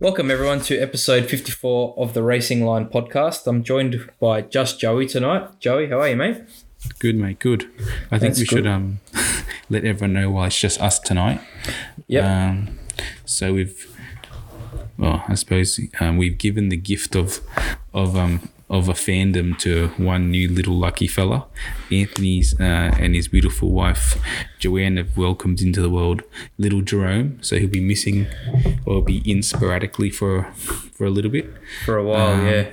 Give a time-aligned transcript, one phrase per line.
[0.00, 3.46] Welcome, everyone, to episode 54 of the Racing Line podcast.
[3.46, 5.60] I'm joined by just Joey tonight.
[5.60, 6.42] Joey, how are you, mate?
[6.98, 7.38] Good, mate.
[7.38, 7.64] Good.
[8.10, 8.56] I think That's we good.
[8.60, 9.00] should um
[9.68, 11.42] let everyone know why it's just us tonight.
[12.06, 12.24] Yep.
[12.24, 12.78] Um,
[13.26, 13.94] so we've,
[14.96, 17.40] well, I suppose um, we've given the gift of
[17.92, 21.46] of um of a fandom to one new little lucky fella,
[21.90, 24.16] Anthony's uh, and his beautiful wife
[24.60, 26.22] Joanne have welcomed into the world
[26.56, 27.38] little Jerome.
[27.42, 28.26] So he'll be missing,
[28.86, 30.44] or be in sporadically for
[30.94, 31.52] for a little bit.
[31.84, 32.68] For a while, Um, yeah.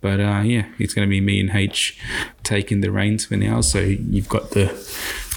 [0.00, 1.96] But uh, yeah, it's going to be me and H
[2.42, 3.60] taking the reins for now.
[3.60, 4.66] So you've got the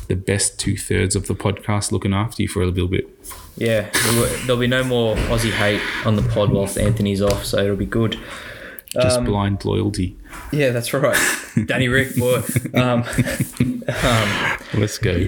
[0.07, 3.07] the best two thirds of the podcast looking after you for a little bit.
[3.57, 3.89] Yeah.
[3.91, 7.75] There'll- There'll be no more Aussie hate on the pod whilst Anthony's off, so it'll
[7.75, 8.17] be good.
[9.01, 10.17] Just Um, blind loyalty.
[10.51, 11.17] Yeah, that's right.
[11.65, 12.41] Danny Rick, boy.
[12.73, 13.03] Um,
[14.03, 15.27] um, Let's go.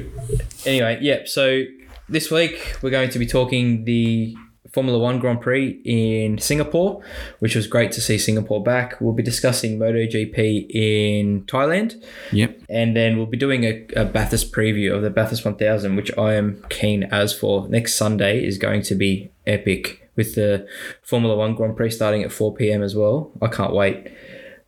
[0.65, 1.21] anyway, yeah.
[1.25, 1.63] So
[2.09, 4.35] this week we're going to be talking the
[4.73, 7.01] Formula One Grand Prix in Singapore,
[7.39, 8.99] which was great to see Singapore back.
[9.01, 11.95] We'll be discussing MotoGP in Thailand,
[12.31, 12.61] Yep.
[12.69, 16.33] and then we'll be doing a, a Bathurst preview of the Bathurst 1000, which I
[16.35, 17.67] am keen as for.
[17.69, 20.67] Next Sunday is going to be epic with the
[21.03, 22.81] Formula One Grand Prix starting at 4 p.m.
[22.83, 23.31] as well.
[23.41, 24.11] I can't wait.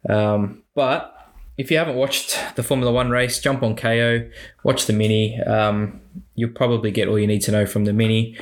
[0.08, 1.16] Um, but
[1.58, 4.32] if you haven't watched the Formula One race, jump on Kayo,
[4.64, 5.40] watch the Mini.
[5.42, 6.00] Um,
[6.36, 8.38] you'll probably get all you need to know from the Mini.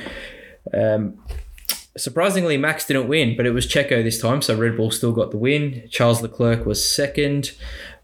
[0.72, 1.18] Um,
[1.98, 5.30] surprisingly, Max didn't win, but it was Checo this time, so Red Bull still got
[5.30, 5.86] the win.
[5.90, 7.52] Charles Leclerc was second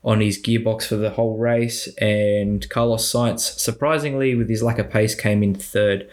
[0.05, 4.91] on his gearbox for the whole race, and Carlos Sainz, surprisingly, with his lack of
[4.91, 6.09] pace, came in third.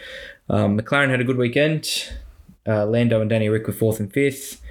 [0.49, 2.13] Um, McLaren had a good weekend.
[2.67, 4.61] Uh, Lando and Danny Rick were fourth and fifth.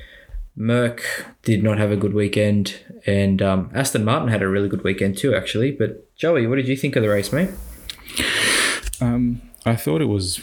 [0.56, 4.84] Merc did not have a good weekend, and um, Aston Martin had a really good
[4.84, 5.70] weekend too, actually.
[5.70, 7.50] But Joey, what did you think of the race, mate?
[9.00, 10.40] Um, I thought it was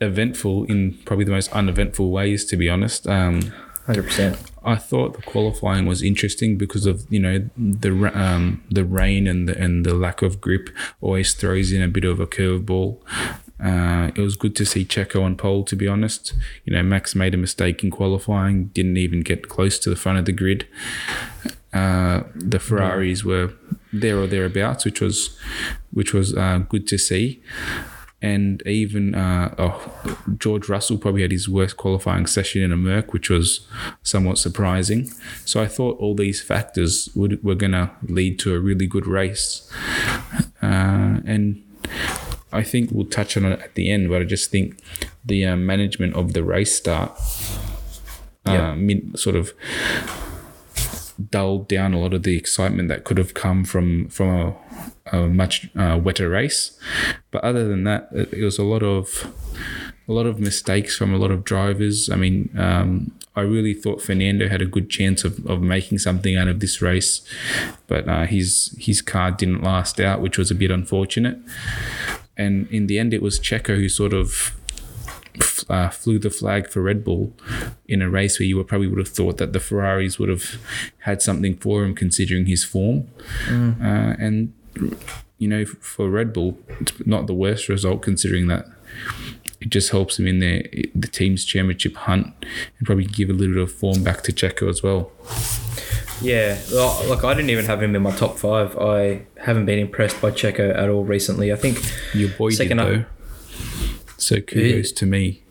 [0.00, 3.06] eventful in probably the most uneventful ways, to be honest.
[3.06, 3.52] Um,
[3.86, 4.38] Hundred percent.
[4.64, 9.48] I thought the qualifying was interesting because of you know the um, the rain and
[9.48, 12.98] the and the lack of grip always throws in a bit of a curveball.
[13.58, 15.64] Uh, it was good to see Checo on pole.
[15.64, 16.32] To be honest,
[16.64, 20.18] you know Max made a mistake in qualifying, didn't even get close to the front
[20.18, 20.68] of the grid.
[21.72, 23.52] Uh, the Ferraris were
[23.92, 25.36] there or thereabouts, which was
[25.92, 27.42] which was uh, good to see
[28.22, 33.12] and even uh, oh, George Russell probably had his worst qualifying session in a Merc,
[33.12, 33.66] which was
[34.02, 35.10] somewhat surprising.
[35.44, 39.06] So I thought all these factors would were going to lead to a really good
[39.08, 39.68] race,
[40.62, 41.62] uh, and
[42.52, 44.08] I think we'll touch on it at the end.
[44.08, 44.78] But I just think
[45.24, 47.10] the uh, management of the race start,
[48.46, 48.98] uh, Yeah.
[49.16, 49.52] sort of
[51.30, 54.54] dulled down a lot of the excitement that could have come from from a,
[55.06, 56.78] a much uh, wetter race.
[57.30, 59.32] But other than that, it, it was a lot of
[60.08, 62.10] a lot of mistakes from a lot of drivers.
[62.10, 66.36] I mean, um, I really thought Fernando had a good chance of, of making something
[66.36, 67.22] out of this race,
[67.86, 71.38] but uh, his his car didn't last out, which was a bit unfortunate.
[72.36, 74.54] And in the end, it was Checo who sort of
[75.68, 77.32] uh, flew the flag for Red Bull
[77.86, 80.58] in a race where you would probably would have thought that the Ferraris would have
[81.00, 83.08] had something for him considering his form.
[83.80, 84.52] Uh, and
[85.38, 88.66] you know, for Red Bull, it's not the worst result considering that
[89.60, 90.62] it just helps them in their
[90.94, 92.26] the team's championship hunt
[92.78, 95.10] and probably give a little bit of form back to Checo as well.
[96.20, 98.78] Yeah, look, I didn't even have him in my top five.
[98.78, 101.52] I haven't been impressed by Checo at all recently.
[101.52, 101.78] I think,
[102.14, 102.88] Your boy Second did up.
[102.88, 103.04] though.
[104.18, 105.42] So kudos to me.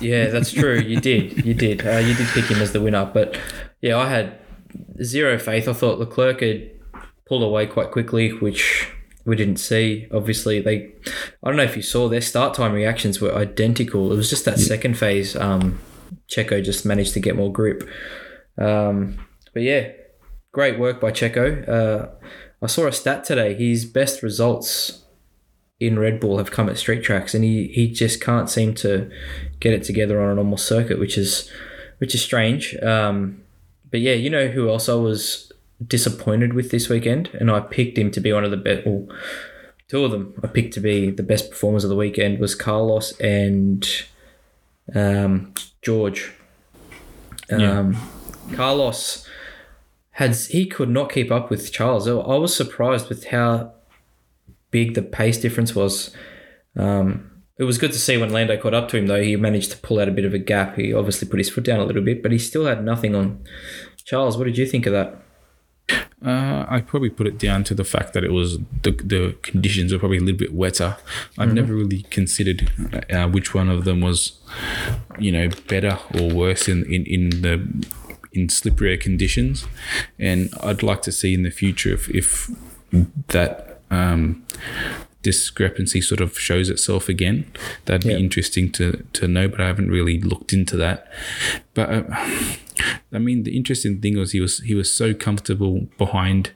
[0.00, 0.78] yeah, that's true.
[0.78, 3.04] You did, you did, uh, you did pick him as the winner.
[3.12, 3.36] But
[3.80, 4.38] yeah, I had
[5.02, 5.66] zero faith.
[5.66, 6.70] I thought Leclerc had
[7.26, 8.90] pulled away quite quickly, which
[9.24, 10.06] we didn't see.
[10.12, 10.92] Obviously, they,
[11.42, 14.12] I don't know if you saw their start time reactions were identical.
[14.12, 15.36] It was just that second phase.
[15.36, 15.80] Um,
[16.28, 17.82] Checo just managed to get more grip.
[18.56, 19.90] Um, but yeah,
[20.52, 21.68] great work by Checo.
[21.68, 22.08] Uh,
[22.62, 23.54] I saw a stat today.
[23.54, 25.04] His best results
[25.78, 29.10] in Red Bull have come at street tracks, and he, he just can't seem to
[29.60, 31.50] get it together on a normal circuit, which is
[31.98, 32.76] which is strange.
[32.76, 33.42] Um,
[33.90, 35.45] but yeah, you know who else I was
[35.84, 38.86] disappointed with this weekend, and I picked him to be one of the best.
[38.86, 39.08] Well,
[39.88, 43.18] two of them I picked to be the best performers of the weekend was Carlos
[43.20, 43.86] and
[44.94, 46.32] um, George.
[47.50, 47.78] Yeah.
[47.78, 47.96] Um,
[48.52, 49.26] Carlos
[50.12, 52.08] had he could not keep up with Charles.
[52.08, 53.72] I I was surprised with how
[54.70, 56.14] big the pace difference was.
[56.76, 59.22] Um, it was good to see when Lando caught up to him, though.
[59.22, 60.76] He managed to pull out a bit of a gap.
[60.76, 63.42] He obviously put his foot down a little bit, but he still had nothing on
[64.04, 64.36] Charles.
[64.36, 65.16] What did you think of that?
[66.24, 69.92] Uh, I probably put it down to the fact that it was the, the conditions
[69.92, 70.96] were probably a little bit wetter.
[71.36, 72.72] I've never really considered
[73.10, 74.38] uh, which one of them was,
[75.18, 77.86] you know, better or worse in, in, in the
[78.32, 79.66] in slipperier conditions,
[80.18, 82.50] and I'd like to see in the future if if
[83.28, 84.44] that um,
[85.30, 87.38] discrepancy sort of shows itself again.
[87.86, 88.16] That'd Yeah.
[88.16, 88.86] be interesting to
[89.18, 90.98] to know, but I haven't really looked into that.
[91.74, 92.04] But uh,
[93.12, 96.50] I mean, the interesting thing was he was he was so comfortable behind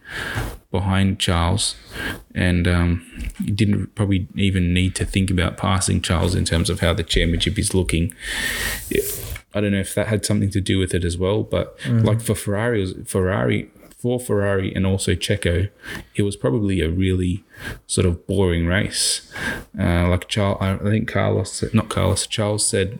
[0.70, 1.74] behind Charles,
[2.48, 2.90] and um,
[3.44, 7.02] he didn't probably even need to think about passing Charles in terms of how the
[7.14, 8.14] championship is looking.
[9.52, 12.20] I don't know if that had something to do with it as well, but like
[12.20, 13.68] for Ferrari, Ferrari
[14.00, 15.68] for Ferrari and also Checo,
[16.14, 17.44] it was probably a really
[17.86, 19.30] sort of boring race.
[19.78, 22.98] Uh, like Charles, I think Carlos, not Carlos, Charles said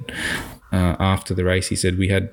[0.72, 2.30] uh, after the race, he said we had.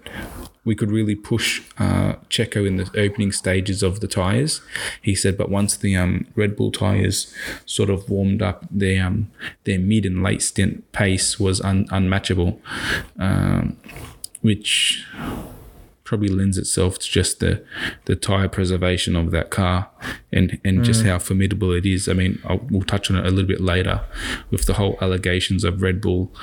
[0.65, 4.59] We could really push uh, Checo in the opening stages of the tires.
[5.01, 7.33] He said, but once the um, Red Bull tires
[7.65, 9.31] sort of warmed up, their um,
[9.63, 12.59] their mid and late stint pace was un- unmatchable.
[13.17, 13.77] Um,
[14.41, 15.05] which
[16.07, 17.61] probably lends itself to just the
[18.05, 19.89] the tire preservation of that car
[20.31, 22.07] and and just how formidable it is.
[22.07, 24.05] I mean, I'll, we'll touch on it a little bit later
[24.49, 26.33] with the whole allegations of Red Bull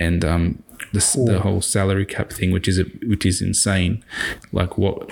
[0.00, 0.62] and um
[0.92, 4.04] the, the whole salary cap thing, which is a, which is insane.
[4.52, 5.10] Like what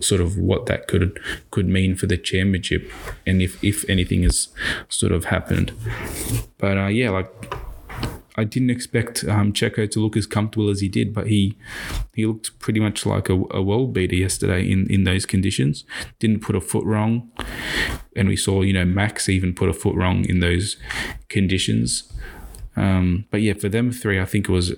[0.00, 1.18] sort of what that could
[1.50, 2.88] could mean for the championship,
[3.26, 4.48] and if if anything has
[4.88, 5.72] sort of happened.
[6.58, 7.28] But uh, yeah, like
[8.36, 11.56] I didn't expect um, Checo to look as comfortable as he did, but he
[12.14, 15.84] he looked pretty much like a, a world beater yesterday in, in those conditions.
[16.18, 17.30] Didn't put a foot wrong,
[18.16, 20.76] and we saw you know Max even put a foot wrong in those
[21.28, 22.12] conditions.
[22.76, 24.70] Um, but yeah, for them three, I think it was.
[24.70, 24.76] A,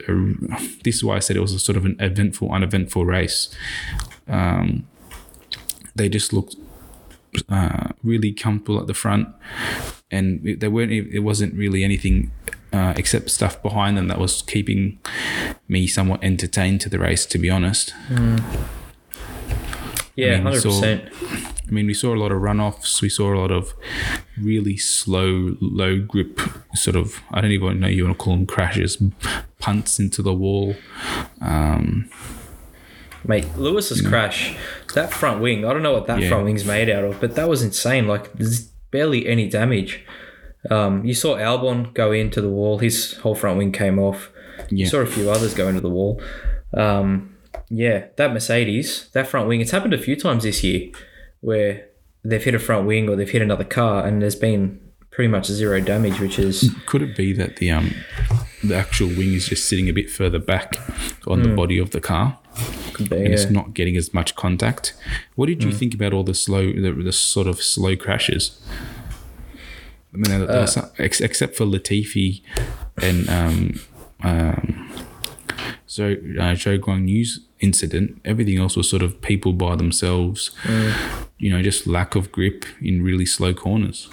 [0.84, 3.54] this is why I said it was a sort of an eventful, uneventful race.
[4.28, 4.86] Um,
[5.94, 6.56] they just looked
[7.48, 9.28] uh, really comfortable at the front,
[10.10, 10.92] and they weren't.
[10.92, 12.32] It wasn't really anything
[12.72, 14.98] uh, except stuff behind them that was keeping
[15.68, 17.24] me somewhat entertained to the race.
[17.26, 17.94] To be honest,
[20.16, 21.04] Yeah, mean, we hundred saw- percent.
[21.68, 23.02] I mean, we saw a lot of runoffs.
[23.02, 23.74] We saw a lot of
[24.40, 26.40] really slow, low grip
[26.74, 27.20] sort of.
[27.32, 29.02] I don't even know you want to call them crashes,
[29.58, 30.76] punts into the wall.
[31.40, 32.08] Um,
[33.26, 34.54] Mate, Lewis's crash,
[34.94, 36.28] that front wing, I don't know what that Yeah.
[36.28, 38.06] front wing's made out of, but that was insane.
[38.06, 38.60] Like, there's
[38.92, 40.04] barely any damage.
[40.70, 44.30] Um, you saw Albon go into the wall, his whole front wing came off.
[44.70, 46.20] You saw a few others go into the wall.
[46.74, 47.36] Um,
[47.68, 50.90] yeah, that Mercedes, that front wing, it's happened a few times this year
[51.40, 51.88] where
[52.24, 54.80] they've hit a front wing or they've hit another car and there's been
[55.10, 56.74] pretty much zero damage, which is.
[56.86, 57.94] could it be that the um
[58.62, 60.76] the actual wing is just sitting a bit further back
[61.26, 62.38] on the body of the car?
[62.96, 64.94] Be, and it's not getting as much contact.
[65.34, 68.58] What did you think about all the slow, the, the sort of slow crashes?
[70.12, 72.40] I mean, there- there was some- ex- except for Latifi
[73.02, 73.80] and um,
[74.22, 74.90] um,
[75.86, 80.50] so uh, Zhou Guanyu's incident, everything else was sort of people by themselves.
[81.38, 84.08] You know, just lack of grip in really slow corners.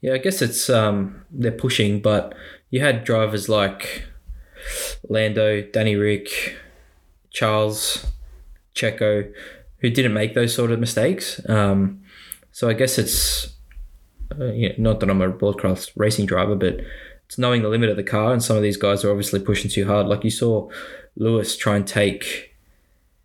[0.00, 2.34] Yeah, I guess it's um they're pushing, but
[2.70, 4.04] you had drivers like
[5.08, 6.56] Lando, Danny Rick,
[7.30, 8.06] Charles,
[8.74, 9.32] Checo,
[9.78, 11.40] who didn't make those sort of mistakes.
[11.48, 12.02] Um,
[12.50, 13.54] so I guess it's
[14.40, 16.80] uh, you know, not that I'm a class racing driver, but
[17.26, 19.70] it's knowing the limit of the car, and some of these guys are obviously pushing
[19.70, 20.06] too hard.
[20.06, 20.68] Like you saw
[21.16, 22.54] Lewis try and take,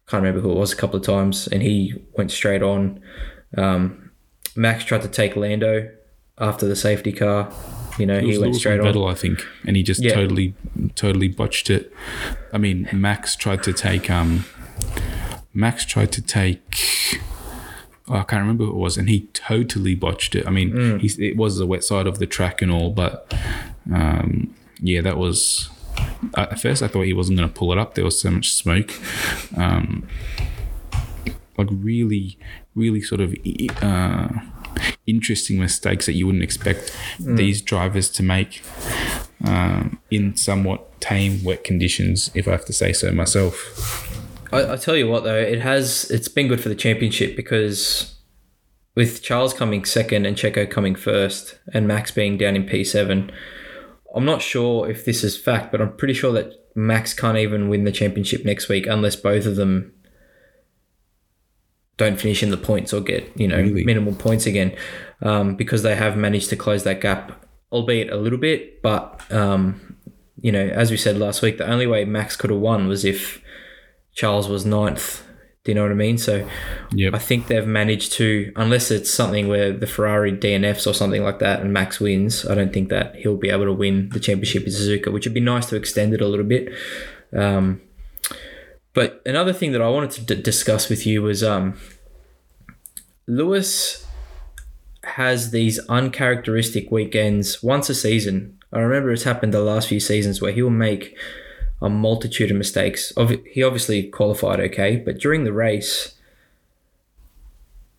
[0.08, 3.02] can't remember who it was, a couple of times, and he went straight on.
[3.58, 4.12] Um,
[4.56, 5.90] Max tried to take Lando
[6.38, 7.52] after the safety car.
[8.00, 8.86] You know, he went straight on.
[8.88, 10.14] Vettel, I think, and he just Yeah.
[10.14, 10.54] totally,
[10.96, 11.92] totally botched it.
[12.54, 14.46] I mean, Max tried to take um,
[15.54, 17.20] Max tried to take.
[18.10, 20.48] Oh, I can't remember who it was, and he totally botched it.
[20.48, 21.02] I mean, Mm.
[21.02, 23.34] he's, it was the wet side of the track and all, but
[23.94, 25.70] um, yeah, that was.
[26.36, 27.96] At first, I thought he wasn't going to pull it up.
[27.96, 28.94] There was so much smoke.
[29.58, 30.08] Um,
[31.58, 32.38] like really,
[32.76, 33.36] really sort of
[33.82, 34.30] uh,
[35.08, 38.62] interesting mistakes that you wouldn't expect these drivers to make
[39.44, 44.07] um, in somewhat tame wet conditions, if I have to say so myself.
[44.52, 48.16] I, I tell you what, though, it has it's been good for the championship because
[48.96, 53.32] with Charles coming second and Checo coming first, and Max being down in P seven,
[54.16, 57.70] I'm not sure if this is fact, but I'm pretty sure that Max can't even
[57.70, 59.94] win the championship next week unless both of them
[61.98, 63.84] don't finish in the points or get you know Really?
[63.84, 64.76] minimal points again,
[65.22, 69.98] um, because they have managed to close that gap, albeit a little bit, but um,
[70.40, 73.04] you know, as we said last week, the only way Max could have won was
[73.04, 73.42] if
[74.18, 75.24] Charles was ninth
[75.64, 76.18] Do you know what I mean?
[76.18, 76.48] So
[76.92, 77.14] Yep.
[77.14, 81.40] I think they've managed to, unless it's something where the Ferrari DNFs or something like
[81.40, 84.64] that and Max wins, I don't think that he'll be able to win the championship
[84.64, 86.70] in Suzuka, which would be nice to extend it a little bit.
[87.34, 87.82] Um,
[88.94, 91.78] but another thing that I wanted to d- discuss with you was um,
[93.28, 94.08] Lewis
[95.04, 98.58] has these uncharacteristic weekends once a season.
[98.74, 101.16] I remember it's happened the last few seasons where he'll make
[101.82, 103.14] a multitude of mistakes.
[103.52, 106.16] He obviously qualified okay, but during the race,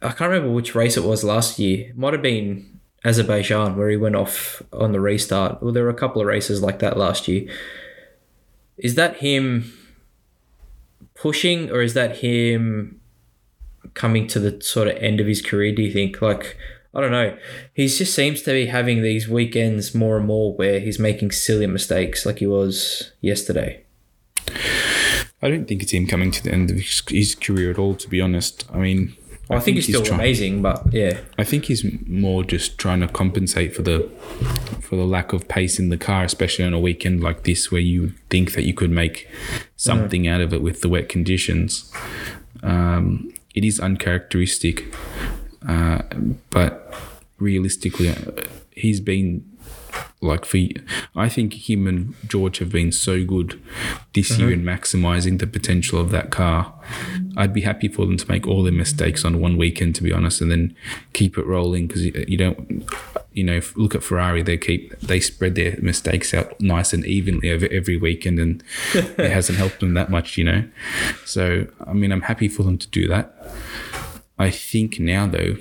[0.02, 1.90] I can't remember which race it was last year.
[1.90, 5.62] It might have been Azerbaijan where he went off on the restart.
[5.62, 7.48] Well, there were a couple of races like that last year.
[8.76, 9.72] Is that him
[11.14, 13.00] pushing or is that him
[13.94, 16.22] coming to the sort of end of his career, do you think?
[16.22, 16.56] Like,
[16.98, 17.38] I don't know.
[17.74, 21.68] He just seems to be having these weekends more and more where he's making silly
[21.68, 23.84] mistakes like he was yesterday.
[25.40, 27.94] I don't think it's him coming to the end of his, career at all.
[27.94, 29.16] To be honest, I mean,
[29.48, 31.20] I, think, he's still trying- amazing, but yeah.
[31.38, 34.10] I think he's more just trying to compensate for the
[34.80, 37.80] for the lack of pace in the car, especially on a weekend like this, where
[37.80, 39.28] you think that you could make
[39.76, 41.92] something out of it with the wet conditions.
[42.64, 44.92] Um, it is uncharacteristic,
[45.66, 46.02] uh,
[46.50, 46.94] but
[47.38, 49.44] realistically, uh, he's been
[50.20, 50.58] like for
[51.14, 53.60] I think him and George have been so good
[54.14, 56.74] this year in maximizing the potential of that car.
[57.36, 60.12] I'd be happy for them to make all their mistakes on one weekend, to be
[60.12, 60.74] honest, and then
[61.12, 62.84] keep it rolling because you, you don't,
[63.32, 64.42] you know, look at Ferrari.
[64.42, 68.62] They keep they spread their mistakes out nice and evenly over every weekend, and
[68.94, 70.64] it hasn't helped them that much, you know.
[71.24, 73.34] So I mean, I'm happy for them to do that.
[74.38, 75.56] I think now though,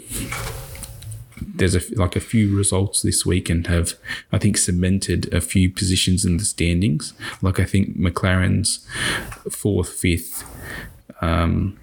[1.41, 3.93] there's a, like a few results this week and have
[4.31, 7.13] I think cemented a few positions in the standings.
[7.41, 8.87] Like I think McLaren's
[9.49, 10.43] fourth, fifth
[11.21, 11.77] um,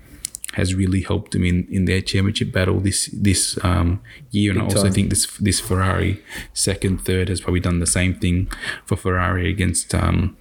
[0.55, 4.65] has really helped them in, in their championship battle this this um, year, and I
[4.65, 4.93] also time.
[4.93, 6.23] think this this Ferrari
[6.53, 8.51] second, third has probably done the same thing
[8.85, 10.37] for Ferrari against um,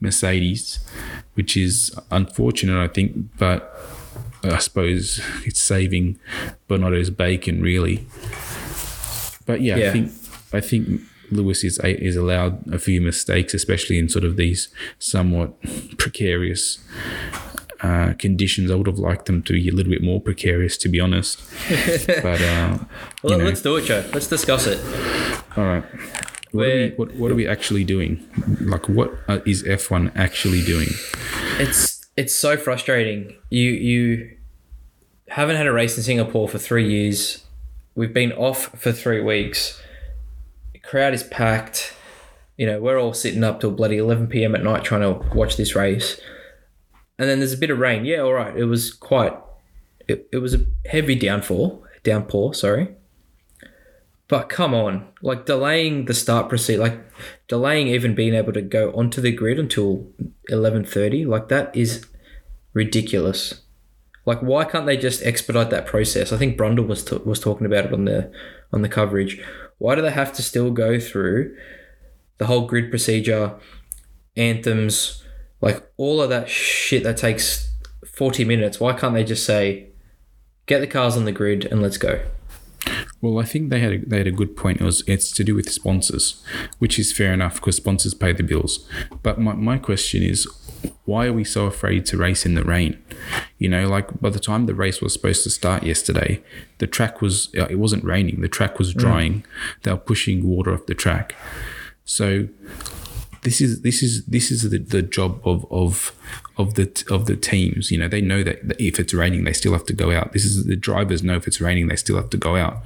[0.00, 0.80] Mercedes,
[1.34, 3.74] which is unfortunate, I think, but.
[4.44, 6.18] I suppose it's saving
[6.68, 8.06] Binotto's bacon, really.
[9.46, 9.88] But yeah, Yeah.
[9.88, 10.12] I think
[10.52, 14.68] I think Lewis is is allowed a few mistakes, especially in sort of these
[14.98, 15.54] somewhat
[15.98, 16.78] precarious
[17.80, 18.70] uh, conditions.
[18.70, 21.40] I would have liked them to be a little bit more precarious, to be honest.
[22.06, 22.78] but uh,
[23.22, 24.04] Well, let's do it, Joe.
[24.12, 24.78] Let's discuss it.
[25.56, 25.84] all right.
[26.52, 28.26] What are, we, what, what are we actually doing?
[28.60, 30.88] Like, what uh, F1 actually doing?
[31.58, 31.87] It's
[32.18, 33.36] it's so frustrating.
[33.48, 34.36] You you
[35.28, 37.44] haven't had a race in Singapore for three years.
[37.94, 39.80] We've been off for three weeks.
[40.72, 41.94] The crowd is packed.
[42.56, 45.56] You know, we're all sitting up till bloody eleven PM at night trying to watch
[45.56, 46.20] this race.
[47.20, 48.04] And then there's a bit of rain.
[48.04, 48.56] Yeah, all right.
[48.56, 49.34] It was quite
[50.08, 52.96] it, it was a heavy downfall downpour, sorry.
[54.28, 57.00] But come on, like delaying the start proceed, like
[57.48, 60.06] delaying even being able to go onto the grid until
[60.48, 62.06] eleven thirty, like that is
[62.74, 63.62] ridiculous.
[64.26, 66.30] Like, why can't they just expedite that process?
[66.30, 68.30] I think Brundle was t- was talking about it on the
[68.70, 69.42] on the coverage.
[69.78, 71.56] Why do they have to still go through
[72.36, 73.54] the whole grid procedure,
[74.36, 75.24] anthems,
[75.62, 77.72] like all of that shit that takes
[78.04, 78.78] forty minutes?
[78.78, 79.88] Why can't they just say,
[80.66, 82.20] get the cars on the grid and let's go?
[83.20, 84.80] Well, I think they had a, they had a good point.
[84.80, 86.42] It was it's to do with sponsors,
[86.78, 88.88] which is fair enough because sponsors pay the bills.
[89.22, 90.46] But my, my question is,
[91.04, 93.02] why are we so afraid to race in the rain?
[93.58, 96.42] You know, like by the time the race was supposed to start yesterday,
[96.78, 98.40] the track was uh, it wasn't raining.
[98.40, 99.44] The track was drying.
[99.82, 101.34] They were pushing water off the track.
[102.04, 102.48] So
[103.42, 106.12] this is this is this is the, the job of of
[106.56, 107.90] of the of the teams.
[107.90, 110.32] You know, they know that if it's raining, they still have to go out.
[110.32, 112.78] This is the drivers know if it's raining, they still have to go out.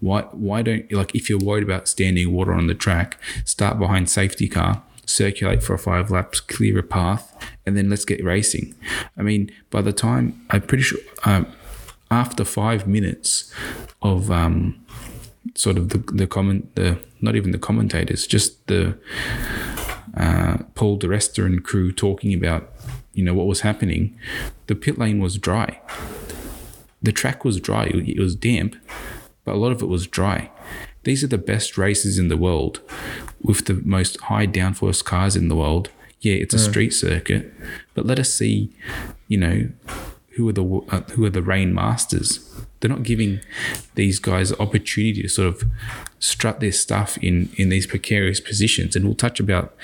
[0.00, 4.10] Why why don't like if you're worried about standing water on the track, start behind
[4.10, 7.34] safety car, circulate for a five laps, clear a path,
[7.64, 8.74] and then let's get racing.
[9.16, 11.46] I mean, by the time I'm pretty sure um,
[12.10, 13.52] after five minutes
[14.02, 14.83] of um,
[15.54, 18.96] sort of the the comment the not even the commentators, just the
[20.16, 22.72] uh, Paul di Resta and crew talking about,
[23.14, 24.16] you know, what was happening,
[24.66, 25.80] the pit lane was dry.
[27.02, 27.86] The track was dry.
[27.86, 28.76] It was damp,
[29.44, 30.50] but a lot of it was dry.
[31.02, 32.80] These are the best races in the world
[33.42, 35.90] with the most high downforce cars in the world.
[36.20, 37.52] Yeah, it's a street circuit,
[37.92, 38.74] but let us see,
[39.28, 39.68] you know,
[40.36, 42.50] who are the uh, who are the rain masters.
[42.80, 43.40] They're not giving
[43.94, 45.64] these guys opportunity to sort of
[46.18, 48.96] strut their stuff in in these precarious positions.
[48.96, 49.74] And we'll touch about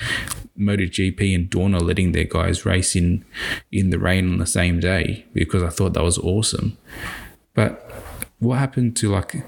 [0.59, 3.25] MotoGP and Dorna letting their guys race in
[3.71, 6.77] in the rain on the same day because I thought that was awesome.
[7.53, 7.89] But
[8.39, 9.43] what happened to like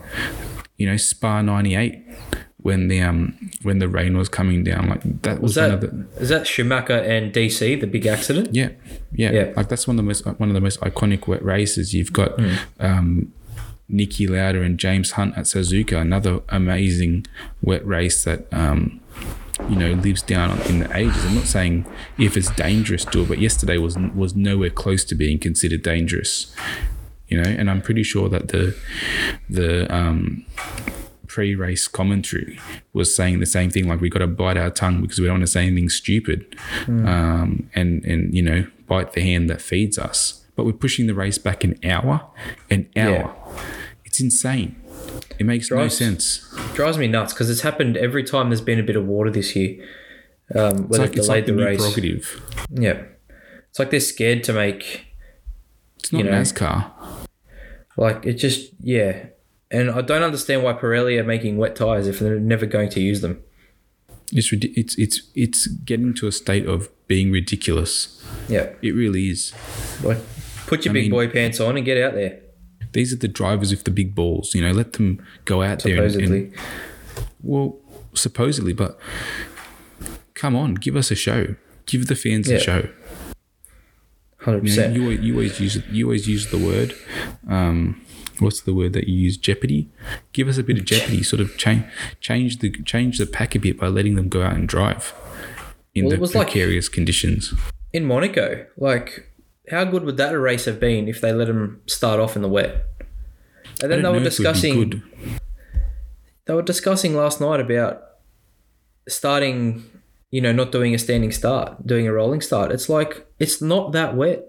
[0.78, 2.04] you know Spa ninety eight
[2.64, 5.74] when the um when the rain was coming down like that was, Is that, one
[5.74, 8.50] of the is that Schumacher and DC, the big accident?
[8.56, 8.70] yeah,
[9.14, 9.54] yeah Yeah.
[9.56, 11.94] like that's one of the most one of the most iconic wet races.
[11.94, 12.32] You've got
[12.80, 13.32] um,
[13.92, 17.26] Niki Lauda and James Hunt at Suzuka, another amazing
[17.62, 19.00] wet race that um,
[19.70, 21.24] you know lives down in the ages.
[21.26, 21.86] I'm not saying
[22.18, 26.56] if it's dangerous to it, but yesterday was was nowhere close to being considered dangerous.
[27.28, 28.74] You know, and I'm pretty sure that the
[29.50, 30.46] the um,
[31.34, 32.60] pre-race commentary
[32.94, 35.36] was saying the same thing like we got to bite our tongue because we don't
[35.36, 36.56] want to say anything stupid
[36.88, 41.16] um, and and you know bite the hand that feeds us but we're pushing the
[41.16, 42.30] race back an hour
[42.70, 43.36] an hour
[44.06, 44.76] it's insane
[45.40, 48.84] it makes no sense Drives me nuts because it's happened every time there's been a
[48.84, 49.84] bit of water this year.
[50.56, 51.80] Um, where like, they've it's like delayed the the race.
[51.80, 53.04] prerogative Yeah.
[53.70, 55.08] It's like they're scared to make
[55.98, 56.38] it's not You know.
[56.38, 56.92] NASCAR
[57.98, 59.28] like it just yeah.
[59.74, 63.02] And I don't understand why Pirelli are making wet tires if they're never going to
[63.02, 63.42] use them.
[64.32, 68.70] it's it's it's it's getting to a state of being ridiculous Yeah.
[68.82, 69.52] it really is
[70.04, 70.18] Like
[70.68, 72.40] put your I big mean- boy pants on and get out there.
[72.94, 75.10] these are the drivers with the big balls you know let them
[75.46, 76.52] go out there and- and, Supposedly.
[77.44, 77.78] Well,
[78.14, 78.98] supposedly, but
[80.34, 81.56] come on, give us a show.
[81.86, 82.58] Give the fans Yeah.
[82.58, 82.82] a show.
[84.40, 84.96] Hundred You, know, percent.
[84.96, 86.96] you, always- you always use you always use the word.
[87.48, 88.02] Um,
[88.40, 89.38] what's the word that you use?
[89.38, 89.90] Jeopardy.
[90.32, 91.24] Give us a bit of jeopardy.
[91.24, 91.84] Sort of change
[92.22, 95.14] change the change the pack a bit by letting them go out and drive
[95.96, 97.54] in Well, the was like- precarious conditions.
[97.92, 99.30] In Monaco, like
[99.70, 102.50] how good would that race have been if they let them start off in the
[102.50, 102.86] wet?
[103.82, 105.04] And then they were know if it would be discussing
[106.46, 108.02] they were discussing last night about
[109.08, 109.84] starting,
[110.32, 112.72] you know, not doing a standing start, doing a rolling start.
[112.72, 114.46] It's like it's not that wet.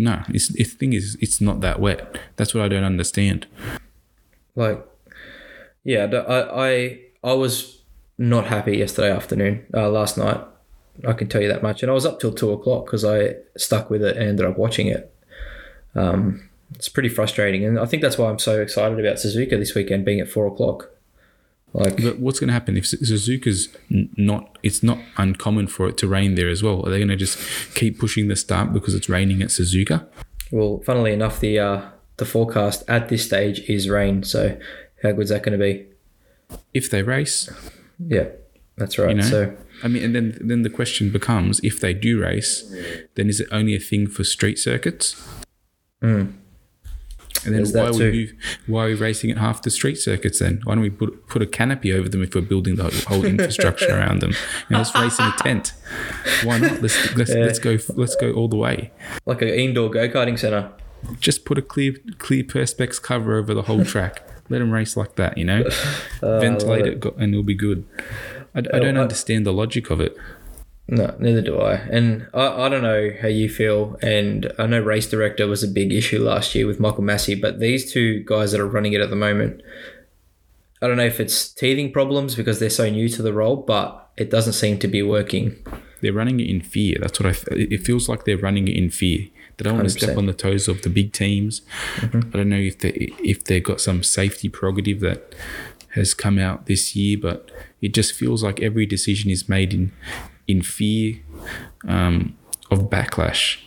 [0.00, 2.20] No, it's, the thing is, it's not that wet.
[2.36, 3.48] That's what I don't understand.
[4.54, 4.86] Like,
[5.82, 7.82] yeah, I, I, I was
[8.16, 10.40] not happy yesterday afternoon, uh, last night.
[11.06, 13.34] I can tell you that much, and I was up till two o'clock because I
[13.56, 15.12] stuck with it and ended up watching it.
[15.96, 19.74] Um, it's pretty frustrating, and I think that's why I'm so excited about Suzuka this
[19.74, 20.90] weekend being at four o'clock.
[21.74, 24.58] Like, But what's going to happen if Su- Suzuka's not?
[24.62, 26.84] It's not uncommon for it to rain there as well.
[26.86, 27.38] Are they going to just
[27.74, 30.06] keep pushing the start because it's raining at Suzuka?
[30.50, 31.82] well, funnily enough, the uh,
[32.16, 34.22] the forecast at this stage is rain.
[34.22, 34.58] So,
[35.02, 35.86] how good's that going to be?
[36.72, 37.50] If they race,
[37.98, 38.28] Yeah,
[38.78, 39.10] that's right.
[39.10, 39.28] you know.
[39.28, 39.54] So,
[39.84, 42.64] I mean, and then then the question becomes: if they do race,
[43.14, 45.22] then is it only a thing for street circuits?
[47.44, 48.10] And then why would too.
[48.10, 48.32] we,
[48.66, 50.60] why are we racing at half the street circuits then?
[50.64, 53.90] Why don't we put put a canopy over them if we're building the whole infrastructure
[53.96, 54.32] around them?
[54.68, 55.72] And let's race in a tent.
[56.44, 56.82] Why not?
[56.82, 58.90] Let's let's, let's go let's go all the way.
[59.26, 60.72] like an indoor go karting center.
[61.20, 64.22] Just put a clear clear perspex cover over the whole track.
[64.50, 65.64] Let them race like that, you know.
[66.22, 67.86] Oh, Ventilate love it, and it'll be good.
[68.54, 70.16] I, I Oh, don't understand the logic of it.
[70.90, 71.74] No, neither do I.
[71.74, 73.98] And I, I don't know how you feel.
[74.02, 77.60] And I know race director was a big issue last year with Michael Masi, but
[77.60, 79.60] these two guys that are running it at the moment,
[80.80, 84.10] I don't know if it's teething problems because they're so new to the role, but
[84.16, 85.56] it doesn't seem to be working.
[86.00, 86.96] they're running it in fear.
[87.00, 87.30] That's what I.
[87.30, 89.28] f- It feels like they're running it in fear.
[89.58, 91.62] They don't want to step on the toes of the big teams.
[91.96, 92.30] Mm-hmm.
[92.32, 92.90] I don't know if they
[93.22, 95.34] if they've got some safety prerogative that
[95.94, 97.50] has come out this year, but
[97.82, 99.90] it just feels like every decision is made in
[100.48, 101.20] in fear
[101.86, 102.36] um,
[102.70, 103.58] of backlash.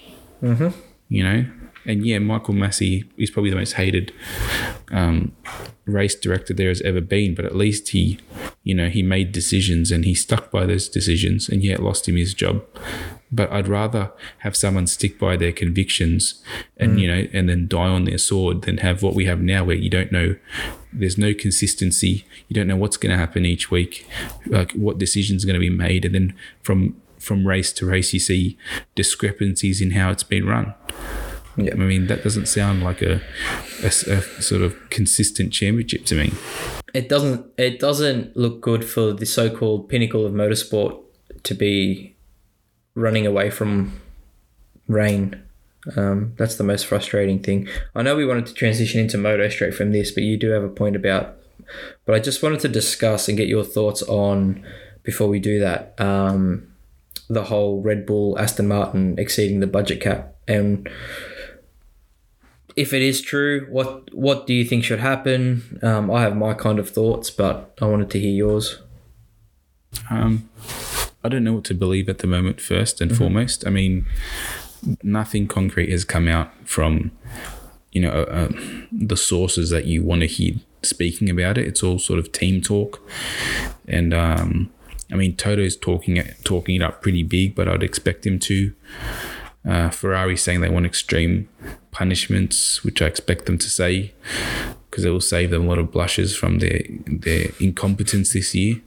[0.41, 0.70] Mm-hmm.
[1.10, 1.46] You know,
[1.86, 4.13] and yeah, Michael Masi is probably the most hated
[4.91, 5.36] um,
[5.86, 8.20] race director there has ever been, but at least he,
[8.63, 12.15] you know, he made decisions and he stuck by those decisions, and yet lost him
[12.15, 12.63] his job.
[13.32, 16.44] But I'd rather have someone stick by their convictions
[16.76, 19.63] and you know, and then die on their sword than have what we have now,
[19.63, 20.36] where you don't know,
[20.91, 22.26] there's no consistency.
[22.50, 24.06] You don't know what's going to happen each week,
[24.46, 28.13] like what decisions are going to be made, and then from from race to race,
[28.13, 28.58] you see
[28.96, 30.74] discrepancies in how it's been run.
[31.58, 31.74] Yeah.
[31.74, 33.22] I mean, that doesn't sound like a
[33.84, 36.34] a sort of consistent championship to me.
[36.94, 41.00] It doesn't it doesn't look good for the so called pinnacle of motorsport
[41.44, 42.16] to be
[42.96, 44.00] running away from
[44.88, 45.42] rain.
[45.96, 47.68] Um, that's the most frustrating thing.
[47.96, 50.64] I know we wanted to transition into moto straight from this, but you do have
[50.64, 51.38] a point about.
[52.06, 54.64] But I just wanted to discuss and get your thoughts on
[55.04, 56.00] before we do that.
[56.00, 56.68] Um,
[57.30, 60.88] the whole Red Bull Aston Martin exceeding the budget cap and
[62.76, 65.80] if it is true, what what do you think should happen?
[65.82, 68.80] Um, I have my kind of thoughts, but I wanted to hear yours.
[70.10, 70.50] Um,
[71.24, 72.62] I don't know what to believe at the moment.
[72.62, 74.06] First and foremost, I mean,
[75.04, 77.12] nothing concrete has come out from
[77.92, 78.50] you know uh,
[78.92, 81.68] the sources that you want to hear speaking about it.
[81.68, 83.02] It's all sort of team talk,
[83.88, 84.72] and um,
[85.12, 88.74] I mean Toto's talking it talking it up pretty big, but I'd expect him to.
[89.64, 91.48] Uh, Ferrari saying they want extreme
[91.91, 94.13] punishments, which I expect them to say,
[94.89, 98.82] because it will save them a lot of blushes from their their incompetence this year.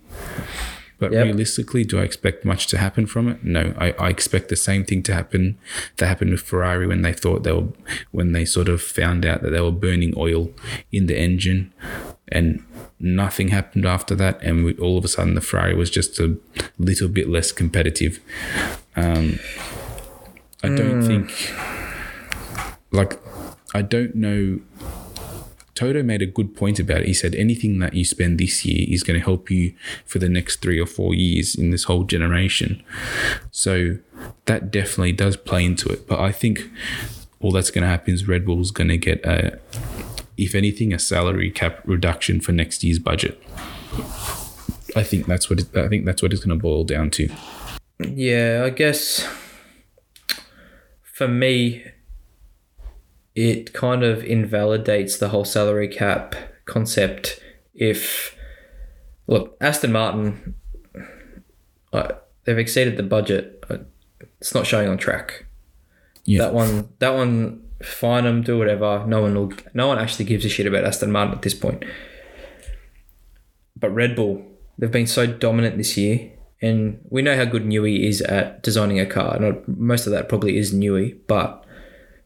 [0.98, 1.24] But Yep.
[1.24, 3.44] realistically, do I expect much to happen from it?
[3.44, 5.58] No, I, I expect the same thing to happen
[5.96, 7.68] that happened with Ferrari when they thought they were
[8.12, 10.50] when they sort of found out that they were burning oil
[10.92, 11.72] in the engine,
[12.28, 12.62] and
[13.00, 16.38] nothing happened after that, and we, all of a sudden the Ferrari was just a
[16.78, 18.20] little bit less competitive.
[18.96, 19.40] Um,
[20.62, 21.30] I don't think,
[22.94, 23.18] like,
[23.74, 24.60] I don't know.
[25.74, 27.08] Toto made a good point about it.
[27.08, 29.74] He said anything that you spend this year is going to help you
[30.06, 32.80] for the next three or four years in this whole generation.
[33.50, 33.98] So
[34.44, 36.06] that definitely does play into it.
[36.06, 36.70] But I think
[37.40, 39.58] all that's going to happen is Red Bull's going to get a,
[40.36, 43.42] if anything, a salary cap reduction for next year's budget.
[44.96, 47.28] I think that's what it, I think that's what it's going to boil down to.
[47.98, 49.28] Yeah, I guess
[51.02, 51.84] for me,
[53.34, 57.40] it kind of invalidates the whole salary cap concept.
[57.74, 58.36] If
[59.26, 60.54] look, Aston Martin,
[61.92, 62.12] uh,
[62.44, 63.64] they've exceeded the budget.
[63.68, 63.78] Uh,
[64.40, 65.46] It's not showing on track.
[66.24, 66.44] Yeah.
[66.44, 69.04] That one, that one, fine them, do whatever.
[69.06, 69.52] No one will.
[69.72, 71.84] No one actually gives a shit about Aston Martin at this point.
[73.76, 74.44] But Red Bull,
[74.78, 76.30] they've been so dominant this year,
[76.62, 79.36] and we know how good Newey is at designing a car.
[79.36, 81.63] And most of that probably is Newey, but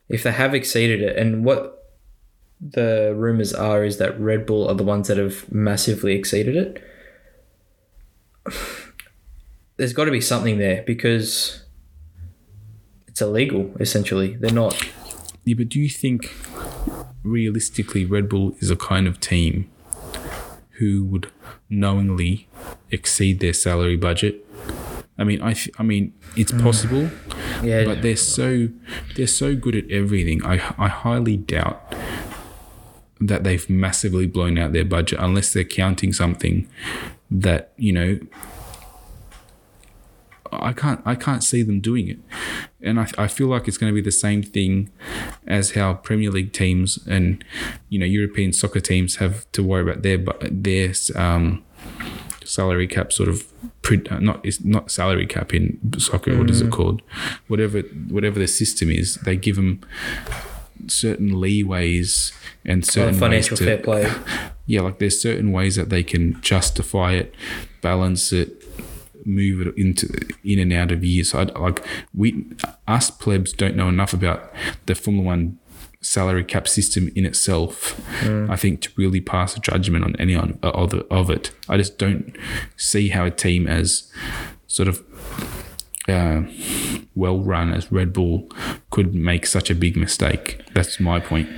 [0.09, 1.79] if they have exceeded it, and what
[2.61, 6.83] the rumors are is that Red Bull are the ones that have massively exceeded it.
[9.77, 11.63] There's got to be something there because
[13.07, 13.73] it's illegal.
[13.79, 14.89] Essentially, they're not.
[15.45, 16.35] Yeah, but do you think
[17.23, 19.71] realistically Red Bull is a kind of team
[20.79, 21.31] who would
[21.71, 22.49] knowingly
[22.91, 24.45] exceed their salary budget?
[25.19, 27.11] I mean, I, I mean, it's possible,
[27.63, 28.69] Yeah, but they're so
[29.17, 30.45] they're so good at everything.
[30.45, 31.95] I I highly doubt
[33.21, 36.69] that they've massively blown out their budget unless they're counting something
[37.31, 38.21] that you know.
[40.51, 42.19] I can't I can't see them doing it,
[42.81, 44.91] and I, I feel like it's going to be the same thing
[45.47, 47.45] as how Premier League teams and
[47.91, 50.17] you know European soccer teams have to worry about their
[50.51, 51.63] their um,
[52.49, 53.47] salary cap sort of
[53.83, 56.37] pre- uh, not it's not salary cap in soccer.
[56.37, 57.03] What is it called?
[57.47, 59.81] Whatever whatever the system is, they give them
[60.87, 62.33] certain leeways
[62.65, 64.13] and certain ways financial to, fair play.
[64.67, 67.35] yeah, like there's certain ways that they can justify it,
[67.83, 68.65] balance it,
[69.27, 70.09] move it into
[70.43, 71.31] in and out of years.
[71.31, 71.85] So I, like
[72.15, 72.47] we,
[72.87, 74.53] us plebs don't know enough about
[74.87, 75.59] the Formula One
[76.01, 78.01] salary cap system in itself.
[78.25, 81.77] I think to really pass a judgment on any on, of, it- of it, I
[81.77, 82.37] just don't
[82.77, 84.11] see how a team as
[84.67, 85.03] sort of
[86.09, 86.43] uh,
[87.15, 88.49] well run as Red Bull
[88.91, 90.63] could make such a big mistake.
[90.73, 91.49] That's my point.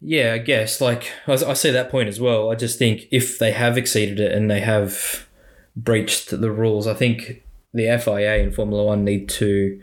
[0.00, 0.80] Yeah, I guess.
[0.80, 2.50] Like, I, I see that point as well.
[2.50, 5.26] I just think if they have exceeded it and they have
[5.76, 7.42] breached the rules, I think
[7.74, 9.78] the FIA and Formula One need to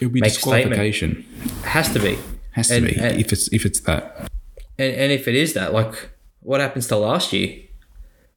[0.00, 1.24] It would be Make statement.
[1.64, 2.18] has to be,
[2.56, 4.30] Has to be and- if it's if it's that.
[4.78, 7.60] and and if it is that, like, what happens to last year?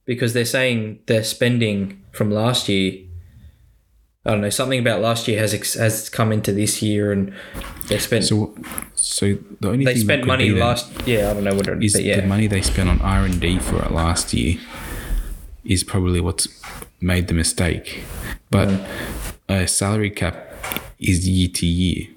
[0.04, 3.06] Because they're saying their spending from last year.
[4.26, 4.50] I don't know.
[4.50, 7.32] Something about last year has ex- has come into this year, and
[7.88, 8.54] they spent So,
[8.94, 10.92] so the only they thing spent money last.
[11.06, 12.20] Yeah, I don't know what it is but yeah.
[12.20, 14.60] the money they spent on R and D for it last year
[15.64, 16.46] is probably what's
[17.00, 18.04] made the mistake.
[18.50, 19.52] But mm-hmm.
[19.52, 20.36] a salary cap
[20.98, 22.08] is year to year,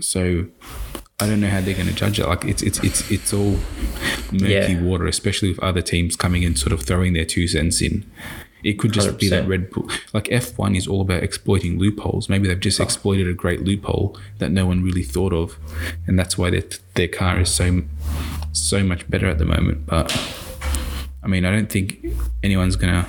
[0.00, 0.46] so
[1.20, 2.26] I don't know how they're going to judge it.
[2.26, 3.58] Like it's it's it's it's all
[4.32, 4.80] murky Yeah.
[4.82, 8.08] water, especially with other teams coming in, sort of throwing their two cents in.
[8.64, 12.28] It could just be that Red Bull, like F1 is all about exploiting loopholes.
[12.28, 15.56] Maybe they've just exploited a great loophole that no one really thought of,
[16.08, 17.82] and that's why their their car is so
[18.52, 19.86] so much better at the moment.
[19.86, 20.10] But
[21.22, 22.04] I mean, I don't think
[22.42, 23.06] anyone's gonna.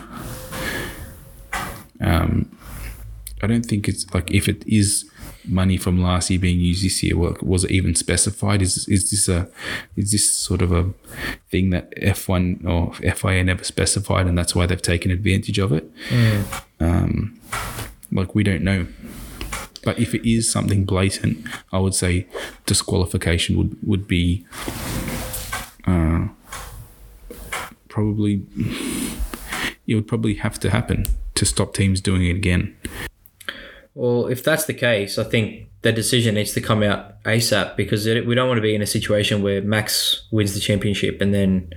[2.01, 2.55] Um,
[3.41, 5.08] I don't think it's like if it is
[5.45, 7.15] money from last year being used this year.
[7.17, 8.61] Was it even specified?
[8.61, 9.49] Is is this a
[9.95, 10.91] is this sort of a
[11.49, 15.71] thing that F one or FIA never specified, and that's why they've taken advantage of
[15.71, 15.89] it?
[16.79, 17.39] Um,
[18.11, 18.87] like we don't know.
[19.83, 22.27] But if it is something blatant, I would say
[22.65, 24.45] disqualification would would be
[25.87, 26.27] uh,
[27.87, 28.43] probably
[29.87, 32.75] it would probably have to happen to stop teams doing it again.
[33.93, 38.05] Well, if that's the case, I think the decision needs to come out ASAP because
[38.05, 41.33] it, we don't want to be in a situation where Max wins the championship and
[41.33, 41.71] then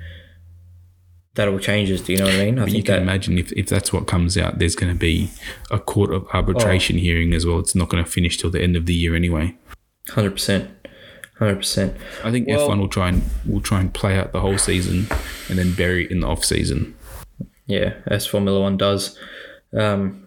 [1.35, 2.03] that all changes.
[2.03, 2.59] Do you know what I mean?
[2.59, 4.99] I But you can that imagine if, if that's what comes out, there's going to
[4.99, 5.31] be
[5.71, 7.59] a court of arbitration hearing as well.
[7.59, 9.57] It's not going to finish till the end of the year anyway.
[10.11, 10.71] hundred percent,
[11.39, 11.97] hundred percent.
[12.23, 15.07] I think Well- F1 will try and will try and play out the whole season
[15.49, 16.95] and then bury it in the off season.
[17.67, 19.19] Yeah, as Formula One does.
[19.73, 20.22] Um,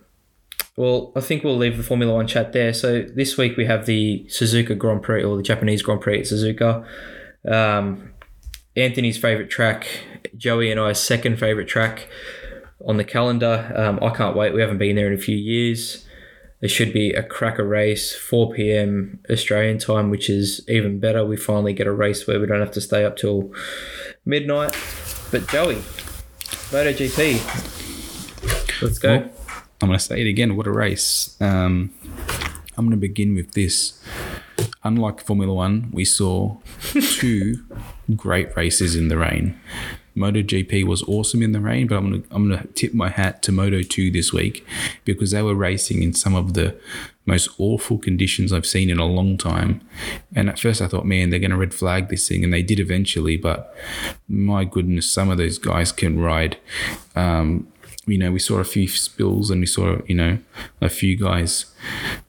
[0.77, 2.73] well, I think we'll leave the Formula One chat there.
[2.73, 6.25] So this week we have the Suzuka Grand Prix or the Japanese Grand Prix at
[6.25, 6.85] Suzuka.
[7.49, 8.11] Um,
[8.75, 9.87] Anthony's favorite track,
[10.35, 12.09] Joey and I's second favorite track
[12.85, 13.71] on the calendar.
[13.75, 14.53] Um, I can't wait.
[14.53, 16.05] We haven't been there in a few years.
[16.61, 19.19] It should be a cracker race, 4 p.m.
[19.29, 21.23] Australian time, which is even better.
[21.23, 23.53] We finally get a race where we don't have to stay up till
[24.25, 24.75] midnight.
[25.31, 25.75] But Joey,
[26.71, 27.41] MotoGP,
[28.81, 29.17] let's go.
[29.19, 29.34] Well,
[29.81, 30.55] I'm going to say it again.
[30.55, 31.35] What a race.
[31.41, 31.93] Um,
[32.77, 34.01] I'm going to begin with this.
[34.83, 36.57] Unlike Formula One, we saw
[36.91, 37.65] two
[38.15, 39.59] great races in the rain.
[40.15, 43.51] MotoGP was awesome in the rain, but I'm gonna I'm gonna tip my hat to
[43.51, 44.65] Moto 2 this week
[45.03, 46.79] because they were racing in some of the
[47.25, 49.81] most awful conditions I've seen in a long time.
[50.33, 52.79] And at first I thought, man, they're gonna red flag this thing, and they did
[52.79, 53.35] eventually.
[53.35, 53.75] But
[54.29, 56.57] my goodness, some of those guys can ride.
[57.15, 57.67] Um,
[58.05, 60.37] you know, we saw a few spills and we saw, you know,
[60.81, 61.65] a few guys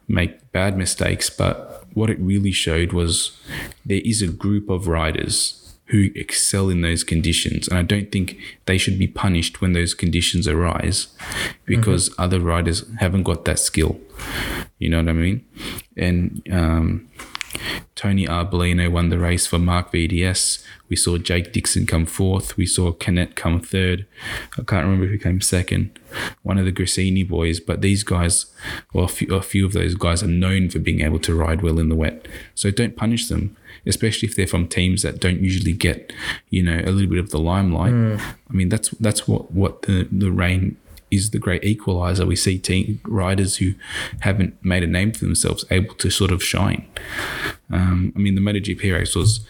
[0.08, 3.38] make bad mistakes, but what it really showed was
[3.84, 7.68] there is a group of riders who excel in those conditions.
[7.68, 11.08] And I don't think they should be punished when those conditions arise
[11.64, 14.00] because other riders haven't got that skill.
[14.78, 15.44] You know what I mean?
[15.96, 17.08] And um,
[17.94, 20.62] Tony Arbolino won the race for Marc VDS.
[20.88, 22.56] We saw Jake Dixon come fourth.
[22.56, 24.06] We saw Canet come third.
[24.58, 25.98] I can't remember who came second.
[26.42, 27.58] One of the Gresini boys.
[27.58, 28.46] But these guys,
[28.92, 31.62] well, a few, a few of those guys are known for being able to ride
[31.62, 32.28] well in the wet.
[32.54, 36.12] So don't punish them, especially if they're from teams that don't usually get,
[36.50, 37.92] you know, a little bit of the limelight.
[37.92, 38.16] Hmm.
[38.48, 40.76] I mean, that's that's what what the the rain
[41.10, 42.26] is the great equalizer.
[42.26, 43.74] We see team riders who
[44.20, 46.86] haven't made a name for themselves able to sort of shine.
[47.70, 49.46] Um, I mean, the MotoGP race was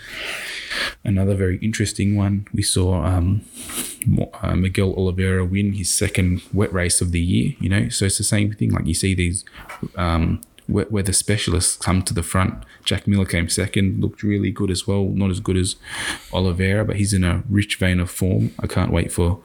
[1.05, 2.47] another very interesting one.
[2.53, 3.43] We saw um,
[4.43, 7.55] uh, Miguel Oliveira win his second wet race of the year.
[7.61, 8.71] You know, so it's the same thing.
[8.71, 9.45] Like you see these
[9.97, 12.65] um, wet weather specialists come to the front.
[12.85, 15.05] Jack Miller came second, looked really good as well.
[15.05, 15.77] Not as good as
[16.33, 18.53] Oliveira, but he's in a rich vein of form.
[18.61, 19.41] I can't wait for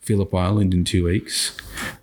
[0.00, 1.56] Phillip Island in two weeks.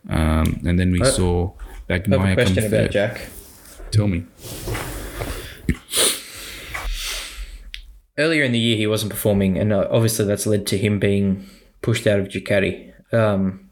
[0.09, 1.51] Um, and then we I- saw
[1.89, 2.91] I have a Bagnaia come question about third.
[2.91, 3.21] Jack.
[3.91, 4.25] Tell me.
[8.17, 11.45] Earlier in the year, he wasn't performing, and uh, obviously that's led to him being
[11.81, 12.91] pushed out of Ducati.
[13.13, 13.69] Um,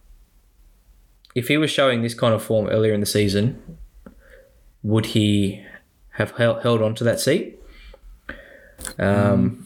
[1.36, 3.78] if he was showing this kind of form earlier in the season,
[4.84, 5.64] would he
[6.12, 7.60] have held, held on to that seat?
[8.98, 9.66] Um,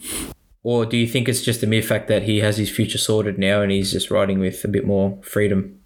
[0.63, 3.37] Or do you think it's just a mere fact that he has his future sorted
[3.37, 5.79] now and he's just riding with a bit more freedom?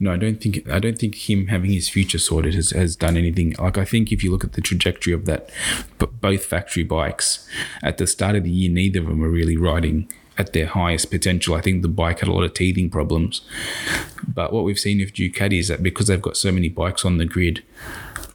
[0.00, 3.16] No, I don't think I don't think him having his future sorted has, has done
[3.16, 3.56] anything.
[3.58, 5.50] Like I think if you look at the trajectory of that,
[5.98, 7.48] but both factory bikes
[7.82, 11.10] at the start of the year, neither of them were really riding at their highest
[11.10, 11.54] potential.
[11.56, 13.42] I think the bike had a lot of teething problems.
[14.26, 17.18] But what we've seen with Ducati is that because they've got so many bikes on
[17.18, 17.64] the grid,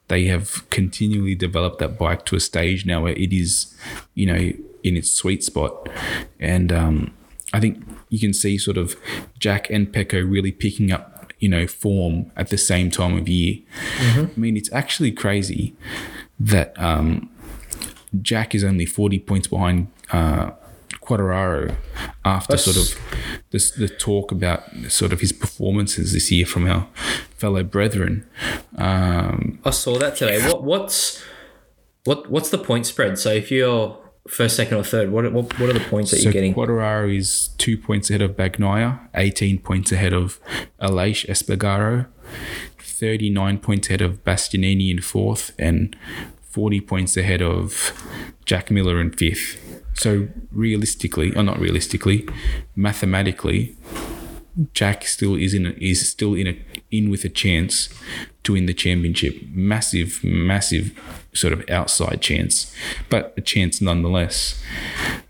[0.10, 3.74] they have continually developed that bike to a stage now where it is,
[4.13, 4.52] you know,
[4.84, 5.88] in its sweet spot.
[6.39, 7.13] And um,
[7.54, 8.96] I think you can see sort of
[9.39, 13.60] Jack and Pecco really picking up, you know, form at the same time of year.
[14.00, 15.74] I mean, it's actually crazy
[16.39, 17.30] that um,
[18.22, 20.52] Jack is only 40 points behind uh,
[21.06, 21.76] Quartararo
[22.26, 26.68] after That's- sort of this, the talk about sort of his performances this year from
[26.68, 26.88] our
[27.38, 28.26] fellow brethren.
[28.78, 30.46] Um, I saw that today.
[30.48, 31.22] What what's
[32.06, 33.20] what what's the point spread?
[33.20, 36.24] So if you're first, second, or third, what what, what are the points that so
[36.24, 36.54] you're getting?
[36.54, 40.39] Quartararo is two points ahead of Bagnaia, 18 points ahead of
[40.82, 42.08] Aleix Espargaro,
[42.80, 45.96] 39 points ahead of Bastianini in fourth, and
[46.50, 47.92] 40 points ahead of
[48.46, 49.73] Jack Miller in fifth.
[49.93, 52.27] So realistically, or not realistically,
[52.75, 53.75] mathematically,
[54.73, 56.58] Jack still is in a, is still in a
[56.91, 57.89] in with a chance
[58.43, 59.36] to win the championship.
[59.49, 60.91] Massive, massive
[61.34, 62.73] sort of outside chance,
[63.10, 64.62] but a chance nonetheless.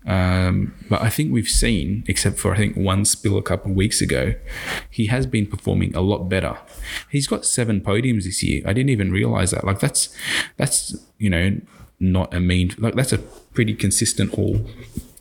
[0.06, 3.76] Um, but I think we've seen, except for I think one spill a couple of
[3.76, 4.34] weeks ago,
[4.90, 6.58] he has been performing a lot better.
[7.10, 8.62] He's got seven podiums this year.
[8.66, 9.64] I didn't even realize that.
[9.64, 10.14] Like that's
[10.58, 11.60] that's you know
[11.98, 13.20] not a mean like that's a
[13.54, 14.66] pretty consistent haul.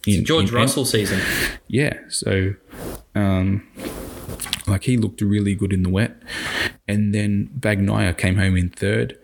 [0.06, 1.20] In, George in- Russell season.
[1.68, 1.94] yeah.
[2.10, 2.56] So,
[3.16, 3.66] um,
[4.68, 6.22] Like he looked really good in the wet.
[6.88, 9.18] And then Bagnaia came home in third.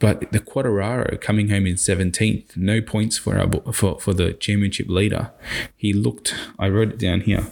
[0.00, 4.88] But the Quartararo coming home in 17th, no points for our, for, for the championship
[4.88, 5.32] leader.
[5.76, 7.46] He looked, I wrote it down here,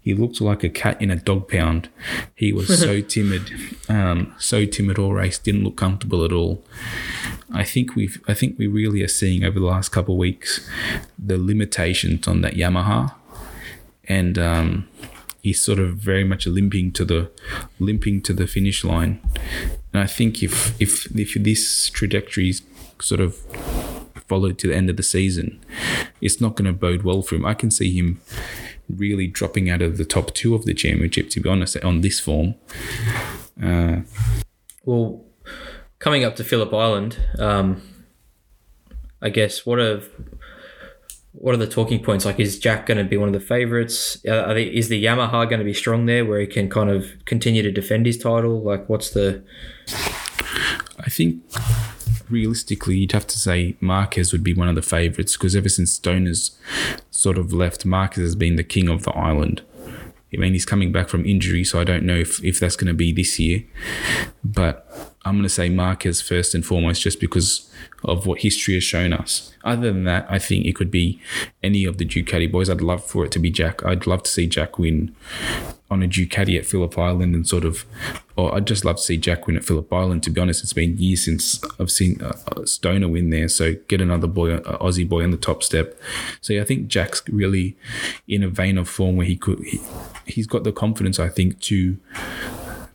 [0.00, 1.90] he looked like a cat in a dog pound.
[2.34, 3.52] He was so timid,
[3.88, 6.64] um, so timid all race, didn't look comfortable at all.
[7.52, 10.66] I think we've, I think we really are seeing over the last couple of weeks
[11.18, 13.14] the limitations on that Yamaha.
[14.08, 14.88] And, um,
[15.42, 17.30] he's sort of very much limping to the
[17.78, 19.20] limping to the finish line.
[19.92, 22.62] And I think if if if this trajectory is
[23.00, 23.36] sort of
[24.28, 25.60] followed to the end of the season,
[26.20, 27.44] it's not going to bode well for him.
[27.44, 28.20] I can see him
[28.88, 31.28] really dropping out of the top two of the championship.
[31.30, 32.54] To be honest, on this form.
[33.62, 34.02] Uh,
[34.84, 35.24] well,
[35.98, 37.82] coming up to Phillip Island, um,
[39.20, 40.08] I guess what have
[41.42, 42.24] what are the talking points?
[42.24, 44.16] Like, is Jack going to be one of the favourites?
[44.24, 47.12] Uh, they, is the Yamaha going to be strong there, where he can kind of
[47.24, 48.62] continue to defend his title?
[48.62, 49.42] Like, what's the?
[51.00, 51.42] I think
[52.30, 55.90] realistically, you'd have to say Marquez would be one of the favourites because ever since
[55.90, 56.56] Stoner's
[57.10, 59.62] sort of left, Marquez has been the king of the island.
[60.32, 62.86] I mean, he's coming back from injury, so I don't know if, if that's going
[62.86, 63.64] to be this year.
[64.44, 67.70] But I'm going to say Marquez first and foremost, just because
[68.02, 69.52] of what history has shown us.
[69.62, 71.20] Other than that, I think it could be
[71.62, 72.68] any of the Ducati boys.
[72.68, 73.84] I'd love for it to be Jack.
[73.84, 75.14] I'd love to see Jack win
[75.88, 77.84] on a Ducati at Phillip Island and sort of,
[78.36, 80.24] or I'd just love to see Jack win at Phillip Island.
[80.24, 83.48] To be honest, it's been years since I've seen a Stoner win there.
[83.48, 85.96] So get another boy, an Aussie boy on the top step.
[86.40, 87.76] So yeah, I think Jack's really
[88.26, 89.80] in a vein of form where he could, he,
[90.26, 91.98] he's got the confidence, I think, to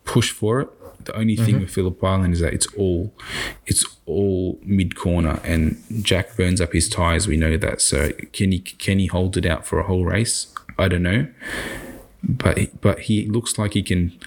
[0.03, 0.69] push for it.
[1.07, 1.61] The only thing mm-hmm.
[1.61, 3.13] with Phillip Island is that it's all,
[3.65, 7.27] it's all mid corner, and Jack burns up his tires.
[7.27, 7.81] We know that.
[7.81, 10.53] So can he can he hold it out for a whole race?
[10.77, 11.27] I don't know
[12.27, 14.17] but but he looks like he can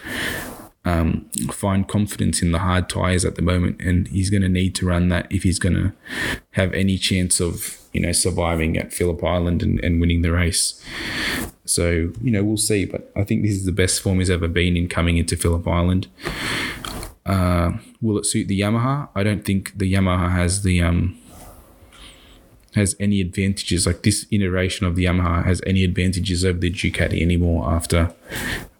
[0.84, 4.74] um, find confidence in the hard tires at the moment, and he's going to need
[4.76, 5.92] to run that if he's going to
[6.52, 10.82] have any chance of you know surviving at Phillip Island and, and winning the race.
[11.70, 14.48] So you know we'll see, but I think this is the best form he's ever
[14.48, 16.08] been in coming into Phillip Island.
[17.24, 19.08] Uh, will it suit the Yamaha?
[19.14, 21.16] I don't think the Yamaha has the um,
[22.74, 27.22] has any advantages, like this iteration of the Yamaha has any advantages over the Ducati
[27.22, 28.14] anymore after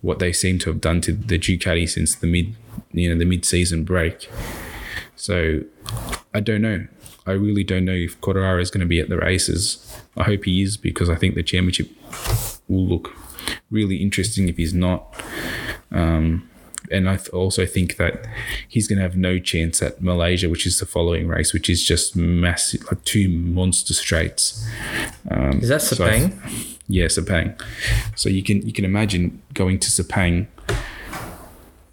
[0.01, 2.57] what they seem to have done to the Ducati since the mid,
[2.93, 4.29] you know, the mid-season break.
[5.15, 5.61] So
[6.35, 6.87] I don't know.
[7.27, 10.01] I really don't know if Quartararo is going to be at the races.
[10.17, 11.91] I hope he is because I think the championship
[12.71, 13.15] will look
[13.71, 15.15] really interesting if he's not.
[15.91, 16.49] Um,
[16.91, 18.27] and I also think that
[18.67, 21.85] he's going to have no chance at Malaysia, which is the following race, which is
[21.85, 24.67] just massive, like two monster straights.
[25.31, 26.33] Um, is that Sepang?
[26.33, 27.61] So yeah, Sepang.
[28.17, 30.49] So you can you can imagine going to Sepang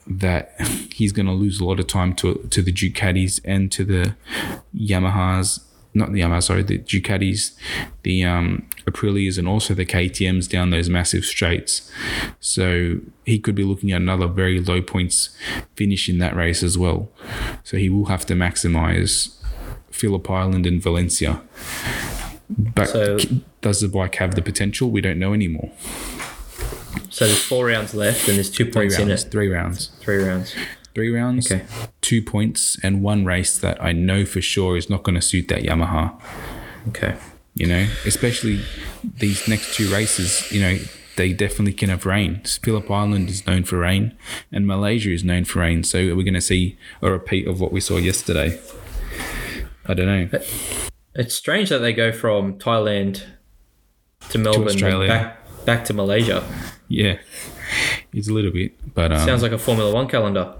[0.08, 0.60] that
[0.94, 4.16] he's going to lose a lot of time to to the Ducatis and to the
[4.76, 7.56] Yamahas not the Yamaha, sorry, the Ducatis,
[8.04, 11.91] the um, Aprilias, and also the KTMs down those massive straights.
[12.39, 15.36] So he could be looking at another very low points
[15.76, 17.10] finish in that race as well.
[17.63, 19.36] So he will have to maximize
[19.91, 21.41] Phillip Island and Valencia.
[22.50, 23.17] But so,
[23.62, 24.89] does the bike have the potential?
[24.89, 25.71] We don't know anymore.
[27.10, 29.32] So there's four rounds left, and there's two points rounds, in it.
[29.32, 29.88] Three rounds.
[30.02, 30.56] Three rounds
[30.98, 31.64] three rounds, okay.
[32.02, 35.48] two points, and one race that I know for sure is not going to suit
[35.50, 36.20] that Yamaha.
[36.88, 37.16] Okay.
[37.54, 38.64] You know, especially
[39.04, 40.80] these next two races, you know,
[41.16, 42.42] they definitely can have rain.
[42.64, 44.18] Phillip Island is known for rain,
[44.52, 45.84] and Malaysia is known for rain.
[45.84, 48.60] So we're going to see a repeat of what we saw yesterday.
[49.86, 50.40] I don't know.
[51.14, 53.24] It's strange that they go from Thailand
[54.30, 56.44] to Melbourne, to back back to Malaysia.
[56.88, 57.20] Yeah,
[58.14, 60.56] it's a little bit, but um, sounds like a Formula One calendar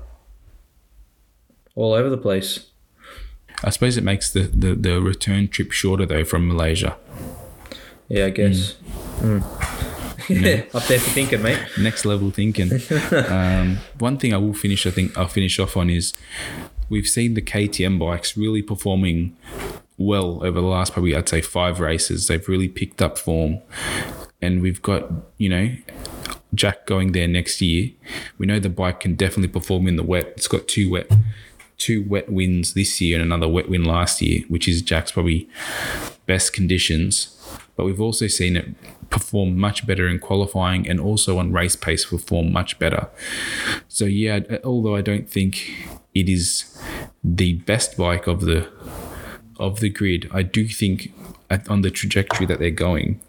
[1.77, 2.65] all over the place.
[3.63, 6.97] I suppose it makes the, the, the return trip shorter though from Malaysia.
[8.10, 8.73] Yeah, I guess.
[9.19, 9.41] Mm.
[9.41, 10.41] Mm.
[10.41, 11.60] yeah, up there for thinking, mate.
[11.79, 12.71] Next level thinking.
[13.29, 16.13] um, one thing I will finish, I think I'll finish off on is
[16.89, 19.37] we've seen the KTM bikes really performing
[19.97, 22.27] well over the last probably I'd say five races.
[22.27, 23.60] They've really picked up form,
[24.41, 25.75] and we've got you know
[26.54, 27.91] Jack going there next year.
[28.37, 30.33] We know the bike can definitely perform in the wet.
[30.37, 31.12] It's got two wet
[31.78, 35.48] two wet wins this year and another wet win last year, which is Jack's probably
[36.25, 37.34] best conditions.
[37.75, 38.67] But we've also seen it
[39.10, 43.08] perform much better in qualifying and also on race pace perform much better.
[43.88, 46.82] So yeah, although I don't think it is
[47.23, 48.67] the best bike of the
[49.60, 51.13] of the grid, I do think
[51.69, 53.21] on the trajectory that they're going,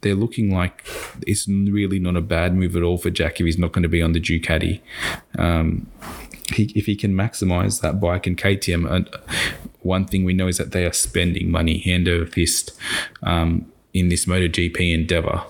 [0.00, 0.84] they're looking like
[1.26, 3.88] it's really not a bad move at all for Jack if he's not going to
[3.88, 4.80] be on the Ducati.
[5.38, 5.86] Um,
[6.52, 9.18] he, if he can maximize that bike and KTM, uh,
[9.80, 12.72] one thing we know is that they are spending money hand over fist
[13.22, 15.42] um, in this MotoGP endeavor.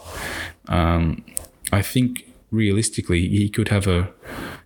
[0.69, 1.25] Um,
[1.73, 4.11] I think realistically, he could have a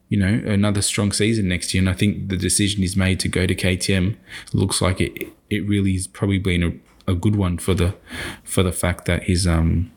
[0.09, 3.29] you know another strong season next year, and I think the decision is made to
[3.29, 4.17] go to KTM.
[4.53, 5.29] Looks like it.
[5.51, 7.95] It really is probably been a, a good one for the
[8.43, 9.91] for the fact that he's um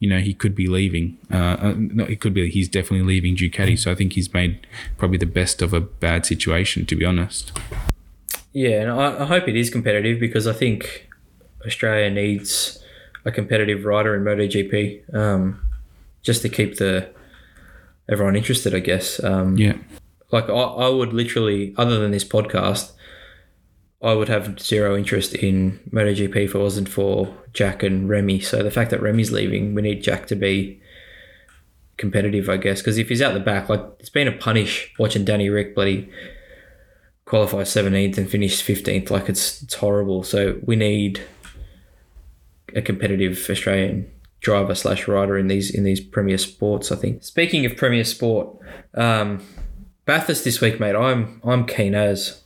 [0.00, 1.16] you know, he could be leaving.
[1.32, 3.78] Uh, uh, no, it could be he's definitely leaving Ducati.
[3.78, 4.66] So I think he's made
[4.98, 7.52] probably the best of a bad situation, to be honest.
[8.52, 11.08] Yeah, and I, I hope it is competitive because I think
[11.64, 12.82] Australia needs
[13.24, 15.60] a competitive rider in MotoGP um,
[16.22, 17.10] just to keep the
[18.08, 19.22] everyone interested, I guess.
[19.22, 19.74] Um, Yeah.
[20.32, 22.92] like I, I would literally, other than this podcast,
[24.02, 28.40] I would have zero interest in MotoGP if it wasn't for Jack and Remy.
[28.40, 30.80] So the fact that Remy's leaving, we need Jack to be
[31.96, 32.80] competitive, I guess.
[32.80, 36.10] Because if he's out the back, like it's been a punish watching Danny Ric bloody
[37.24, 39.10] qualify 17th and finish 15th.
[39.10, 40.22] Like it's it's horrible.
[40.22, 41.20] So we need
[42.74, 46.90] a competitive Australian driver slash rider in these in these premier sports.
[46.90, 47.22] I think.
[47.22, 48.56] Speaking of premier sport,
[48.94, 49.42] um,
[50.06, 50.96] Bathurst this week, mate.
[50.96, 52.42] I'm I'm keen as.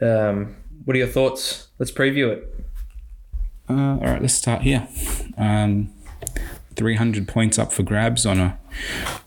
[0.00, 1.68] Um, what are your thoughts?
[1.78, 2.51] Let's preview it.
[3.68, 4.88] Uh, all right, let's start here.
[5.38, 5.92] Um,
[6.76, 8.58] 300 points up for grabs on a,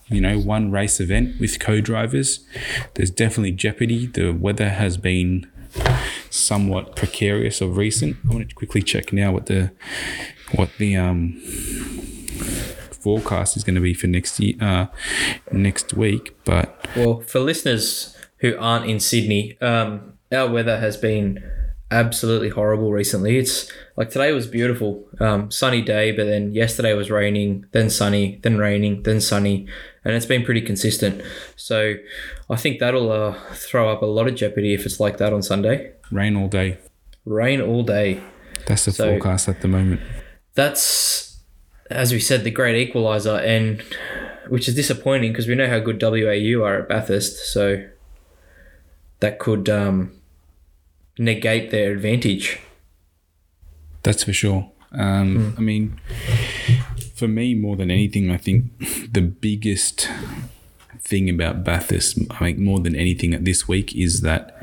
[0.08, 2.44] you know, one race event with co-drivers.
[2.94, 4.06] There's definitely jeopardy.
[4.06, 5.50] The weather has been
[6.30, 8.16] somewhat precarious of recent.
[8.28, 9.72] I want to quickly check now what the
[10.54, 11.32] what the um
[12.90, 14.86] forecast is going to be for next year, uh,
[15.52, 16.36] next week.
[16.44, 21.42] But Well, for listeners who aren't in Sydney, um, our weather has been
[21.90, 23.38] absolutely horrible recently.
[23.38, 28.40] It's like today was beautiful, um, sunny day, but then yesterday was raining, then sunny,
[28.42, 29.66] then raining, then sunny,
[30.04, 31.22] and it's been pretty consistent.
[31.56, 31.94] So
[32.50, 35.42] I think that'll uh, throw up a lot of jeopardy if it's like that on
[35.42, 35.92] Sunday.
[36.10, 36.78] rain all day.
[37.24, 38.20] Rain all day.
[38.66, 40.00] That's the So- forecast at the moment.
[40.54, 41.38] That's,
[41.90, 43.82] as we said, the great equaliser, and
[44.48, 47.52] which is disappointing because we know how good WAU are at Bathurst.
[47.52, 47.84] So
[49.20, 50.12] that could um,
[51.18, 52.58] negate their advantage.
[54.02, 54.70] That's for sure.
[54.92, 56.00] Um, I mean,
[57.14, 58.64] for me, more than anything, I think
[59.12, 60.08] the biggest
[61.00, 64.55] thing about Bathurst, I think more than anything this week, is that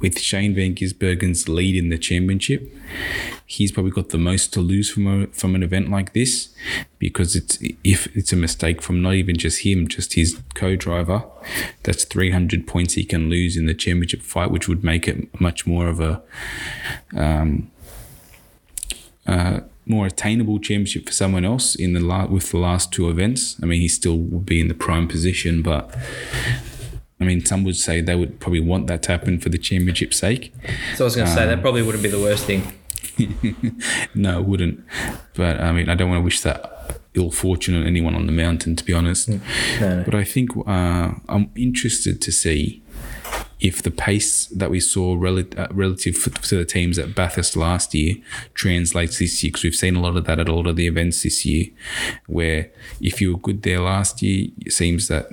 [0.00, 2.74] with Shane Van Gisbergen's lead in the championship,
[3.46, 6.48] he's probably got the most to lose from a, from an event like this
[6.98, 11.24] because it's if it's a mistake from not even just him, just his co-driver,
[11.82, 15.66] that's 300 points he can lose in the championship fight, which would make it much
[15.66, 16.22] more of a
[17.16, 17.70] um,
[19.26, 23.56] uh, more attainable championship for someone else in the la- with the last two events.
[23.62, 25.94] I mean, he still would be in the prime position, but
[27.20, 30.18] I mean, some would say they would probably want that to happen for the championship's
[30.18, 30.52] sake.
[30.94, 32.72] So I was going to say that probably wouldn't be the worst thing.
[34.14, 34.84] no, it wouldn't.
[35.34, 38.32] But I mean, I don't want to wish that ill fortune on anyone on the
[38.32, 39.28] mountain, to be honest.
[39.28, 39.40] No,
[39.80, 40.02] no.
[40.04, 42.82] But I think uh, I'm interested to see
[43.60, 47.92] if the pace that we saw rel- uh, relative to the teams at Bathurst last
[47.94, 48.14] year
[48.54, 50.86] translates this year, because we've seen a lot of that at a lot of the
[50.86, 51.66] events this year,
[52.26, 55.28] where if you were good there last year, it seems that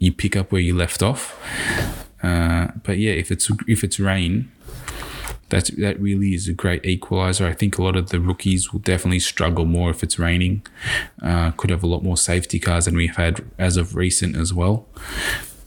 [0.00, 1.38] you pick up where you left off.
[2.22, 4.50] Uh, but yeah, if it's if it's rain,
[5.50, 7.46] that's that really is a great equalizer.
[7.46, 10.66] I think a lot of the rookies will definitely struggle more if it's raining.
[11.22, 14.52] Uh, could have a lot more safety cars than we've had as of recent as
[14.52, 14.88] well.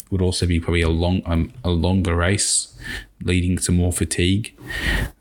[0.09, 2.75] Would also be probably a long um, a longer race,
[3.21, 4.55] leading to more fatigue.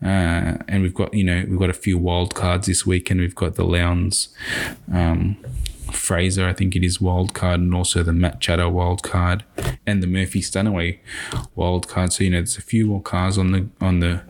[0.02, 3.20] Uh, and we've got you know we've got a few wild cards this week, and
[3.20, 4.28] we've got the Lowndes.
[4.92, 5.36] Um,
[5.92, 9.44] Fraser, I think it is wild card, and also the Matt Chahda wild card,
[9.86, 11.00] and the Murphy Stanaway
[11.54, 12.12] wild card.
[12.12, 14.22] So you know, there's a few more cars on the on the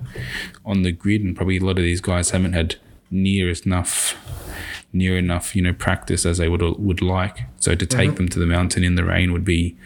[0.64, 2.76] on the grid, and probably a lot of these guys haven't had
[3.10, 4.16] near enough
[4.94, 7.40] near enough you know practice as they would would like.
[7.60, 8.16] So to take mm-hmm.
[8.16, 9.76] them to the mountain in the rain would be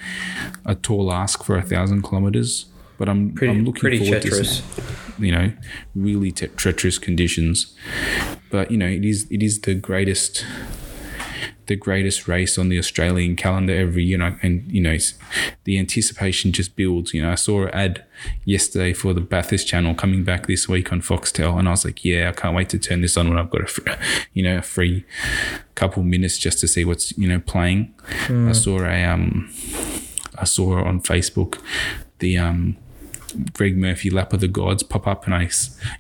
[0.65, 2.67] a tall ask for a thousand kilometers.
[2.99, 4.61] But I'm Pretty, I'm looking pretty forward treacherous.
[4.61, 5.53] to you know
[5.95, 7.75] really te- treacherous conditions.
[8.51, 10.45] But you know it is it is the greatest
[11.67, 15.15] the greatest race on the Australian calendar every year, and, I- and you know it's-
[15.65, 17.13] the anticipation just builds.
[17.15, 18.05] You know, I saw an ad
[18.45, 22.05] yesterday for the Bathurst channel coming back this week on Foxtel, and I was like,
[22.05, 23.89] yeah, I can't wait to turn this on when I've got a fr-
[24.33, 25.05] you know a free
[25.75, 27.93] couple minutes just to see what's you know playing.
[28.29, 29.51] I saw a um,
[30.39, 31.59] I saw on Facebook
[32.21, 32.77] the um
[33.53, 35.51] Greg Murphy lap of the gods pop up, and I,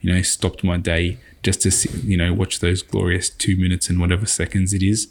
[0.00, 3.88] you know, stopped my day just to see, you know watch those glorious two minutes
[3.88, 5.06] and whatever seconds it is.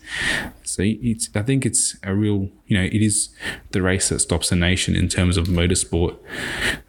[0.64, 3.30] So it's I think it's a real you know it is
[3.72, 6.18] the race that stops a nation in terms of motorsport.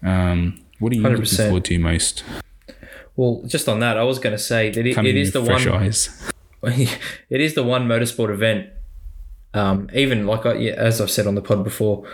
[0.03, 1.11] Um, what are you 100%.
[1.11, 2.25] looking forward to most?
[3.15, 5.69] Well, just on that, I was going to say that it, it is the one.
[5.69, 6.33] Eyes.
[6.65, 8.69] it is the one motorsport event.
[9.55, 12.07] Um, even like I, yeah, as I've said on the pod before,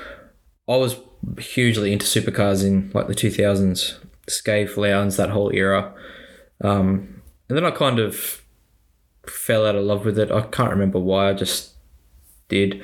[0.69, 0.97] I was
[1.39, 3.99] hugely into supercars in like the two thousands,
[4.29, 5.95] Skaife, Lowndes, that whole era.
[6.63, 8.43] Um, and then I kind of
[9.27, 10.31] fell out of love with it.
[10.31, 11.31] I can't remember why.
[11.31, 11.73] I just
[12.49, 12.83] did.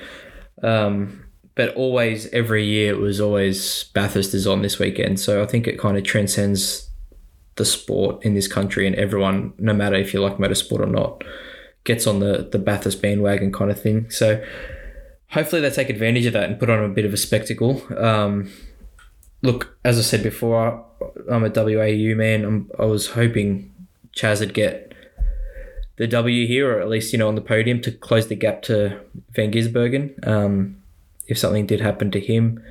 [0.63, 1.25] Um,
[1.55, 5.19] but always, every year, it was always Bathurst is on this weekend.
[5.19, 6.89] So I think it kind of transcends
[7.57, 11.25] the sport in this country, and everyone, no matter if you like motorsport or not,
[11.85, 14.09] gets on the the Bathurst bandwagon kind of thing.
[14.11, 14.43] So
[15.31, 17.83] hopefully they take advantage of that and put on a bit of a spectacle.
[17.97, 18.51] Um,
[19.43, 20.85] look, as I said before,
[21.31, 22.45] I'm a WAU man.
[22.45, 23.73] I'm, I was hoping
[24.17, 24.93] Chaz would get
[25.97, 28.63] the W here, or at least you know on the podium to close the gap
[28.63, 29.01] to
[29.33, 30.27] Van Gisbergen.
[30.27, 30.83] Um,
[31.27, 32.63] if something did happen to him,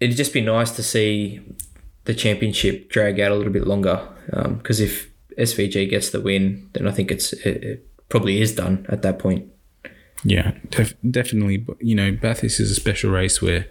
[0.00, 1.40] it'd just be nice to see
[2.04, 4.06] the championship drag out a little bit longer.
[4.26, 8.54] Because um, if SVG gets the win, then I think it's it, it probably is
[8.54, 9.50] done at that point.
[10.24, 11.58] Yeah, def- definitely.
[11.58, 13.66] But you know, Bathurst is a special race where,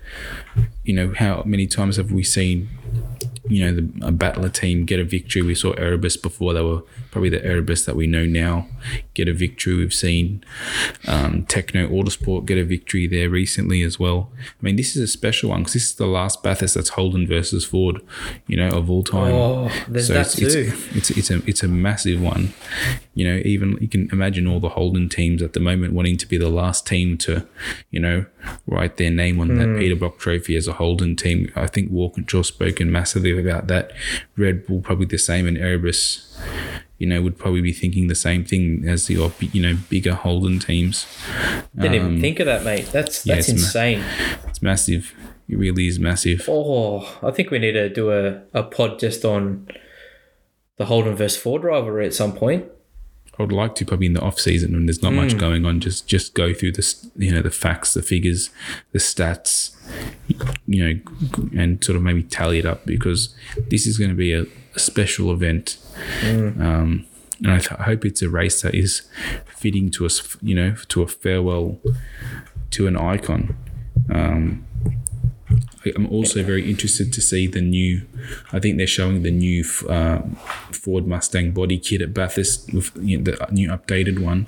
[0.84, 2.70] you know, how many times have we seen
[3.50, 5.42] you know, the a battler team get a victory.
[5.42, 8.68] We saw Erebus before; they were probably the Erebus that we know now
[9.14, 9.76] get a victory.
[9.76, 10.44] We've seen
[11.08, 14.32] um, Tekno Autosport get a victory there recently as well.
[14.40, 17.28] I mean, this is a special one because this is the last Bathurst that's Holden
[17.28, 18.02] versus Ford,
[18.48, 19.34] you know, of all time.
[19.34, 20.72] Oh, there's so that it's, too.
[20.92, 22.54] It's, it's, it's a it's a massive one.
[23.14, 26.28] You know, even you can imagine all the Holden teams at the moment wanting to
[26.28, 27.46] be the last team to,
[27.92, 28.26] you know,
[28.66, 29.58] write their name on mm.
[29.60, 29.80] that hmm.
[29.80, 31.52] Peter Brock Trophy as a Holden team.
[31.56, 33.92] I think Walkinshaw spoken massively about that.
[34.38, 36.38] Red Bull probably the same, and Erebus,
[36.98, 40.60] you know, would probably be thinking the same thing as the you know bigger Holden
[40.60, 41.06] teams.
[41.76, 42.90] Didn't um, even think of that, mate.
[42.92, 44.00] That's that's yeah, insane.
[44.00, 45.14] Ma- it's massive.
[45.50, 46.46] It really is massive.
[46.48, 49.68] Oh, I think we need to do a, a pod just on
[50.78, 52.66] the Holden versus Ford rivalry at some point.
[53.38, 55.24] I would like to probably in the off season when there's not mm.
[55.24, 58.52] much going on, just just go through this, you know, the facts, the figures,
[58.92, 59.73] the stats,
[60.66, 61.00] you know,
[61.60, 63.36] and sort of maybe tally it up because
[63.70, 65.78] this is going to be a, a special event.
[66.22, 66.60] Mm.
[66.62, 67.06] Um,
[67.40, 69.02] and I, th- I, hope it's a race that is
[69.48, 71.80] fitting to us, you know, to a farewell
[72.72, 73.56] to an icon.
[74.10, 74.66] Um,
[75.96, 78.04] I'm also very interested to see the new.
[78.52, 80.22] I think they're showing the new uh,
[80.72, 84.48] Ford Mustang body kit at Bathurst with you know, the new updated one,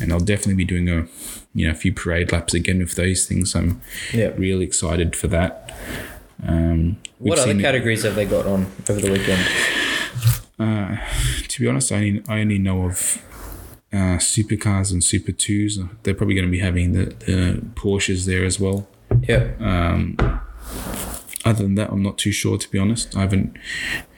[0.00, 1.06] and I'll definitely be doing a
[1.56, 3.56] you know a few parade laps again with those things.
[3.56, 3.80] I'm
[4.12, 4.32] yeah.
[4.36, 5.74] really excited for that.
[6.46, 9.42] Um, what other categories it, have they got on over the weekend?
[10.58, 10.96] Uh,
[11.48, 13.22] to be honest, I only, I only know of
[13.90, 15.78] uh, supercars and super twos.
[16.02, 18.86] They're probably going to be having the, the Porsches there as well.
[19.22, 19.52] Yeah.
[19.58, 20.16] Um,
[21.44, 22.58] other than that, I'm not too sure.
[22.58, 23.56] To be honest, I haven't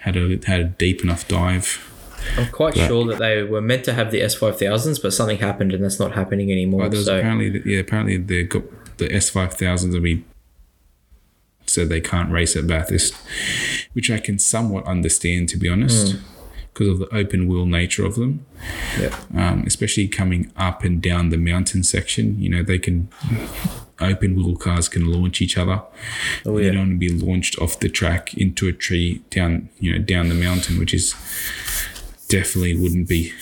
[0.01, 1.88] had a had a deep enough dive.
[2.37, 5.72] I'm quite but, sure that they were meant to have the S5000s, but something happened
[5.72, 6.89] and that's not happening anymore.
[6.89, 7.18] Well, so.
[7.18, 8.62] apparently, yeah, apparently they got
[8.99, 10.24] the S5000s and we
[11.66, 13.14] said they can't race at Bathurst,
[13.93, 16.16] which I can somewhat understand, to be honest.
[16.16, 16.22] Mm
[16.79, 18.47] because of the open wheel nature of them.
[18.99, 19.18] Yeah.
[19.35, 23.09] Um, especially coming up and down the mountain section, you know, they can
[24.01, 25.83] open wheel cars can launch each other.
[26.47, 26.66] Oh, yeah.
[26.66, 29.99] You don't want to be launched off the track into a tree down, you know,
[29.99, 31.14] down the mountain, which is
[32.29, 33.33] definitely wouldn't be,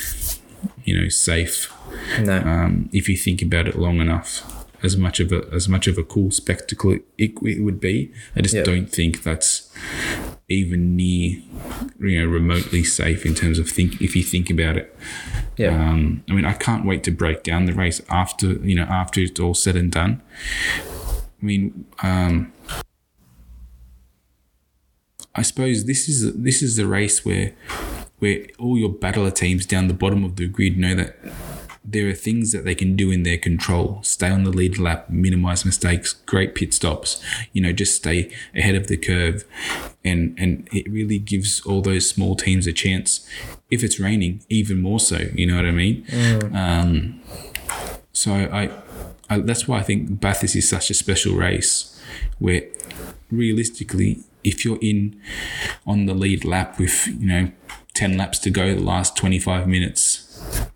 [0.84, 1.72] you know, safe.
[2.20, 2.38] No.
[2.38, 4.52] Um, if you think about it long enough.
[4.82, 8.42] As much of a as much of a cool spectacle it, it would be, I
[8.42, 8.66] just yep.
[8.66, 9.72] don't think that's
[10.48, 11.42] even near,
[11.98, 14.96] you know, remotely safe in terms of think if you think about it.
[15.56, 15.68] Yeah.
[15.68, 19.20] Um, I mean, I can't wait to break down the race after you know after
[19.20, 20.22] it's all said and done.
[21.42, 22.52] I mean, um,
[25.34, 27.54] I suppose this is this is the race where
[28.18, 31.16] where all your battler teams down the bottom of the grid know that
[31.88, 34.00] there are things that they can do in their control.
[34.02, 38.74] Stay on the lead lap, minimize mistakes, great pit stops, you know, just stay ahead
[38.74, 39.44] of the curve.
[40.04, 43.28] And and it really gives all those small teams a chance.
[43.70, 46.04] If it's raining, even more so, you know what I mean?
[46.06, 46.54] Mm.
[46.54, 47.20] Um,
[48.12, 48.70] so I,
[49.30, 51.92] I that's why I think Bathurst is such a special race
[52.38, 52.62] where
[53.30, 55.20] realistically if you're in
[55.86, 57.50] on the lead lap with, you know,
[57.96, 60.22] 10 laps to go the last 25 minutes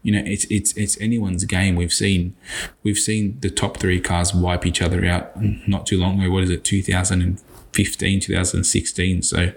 [0.03, 1.77] you know, it's it's it's anyone's game.
[1.77, 2.35] We've seen
[2.83, 5.33] we've seen the top three cars wipe each other out
[5.69, 6.33] not too long ago.
[6.33, 7.39] What is it, two thousand and
[7.73, 9.23] 2015, 2016.
[9.23, 9.53] So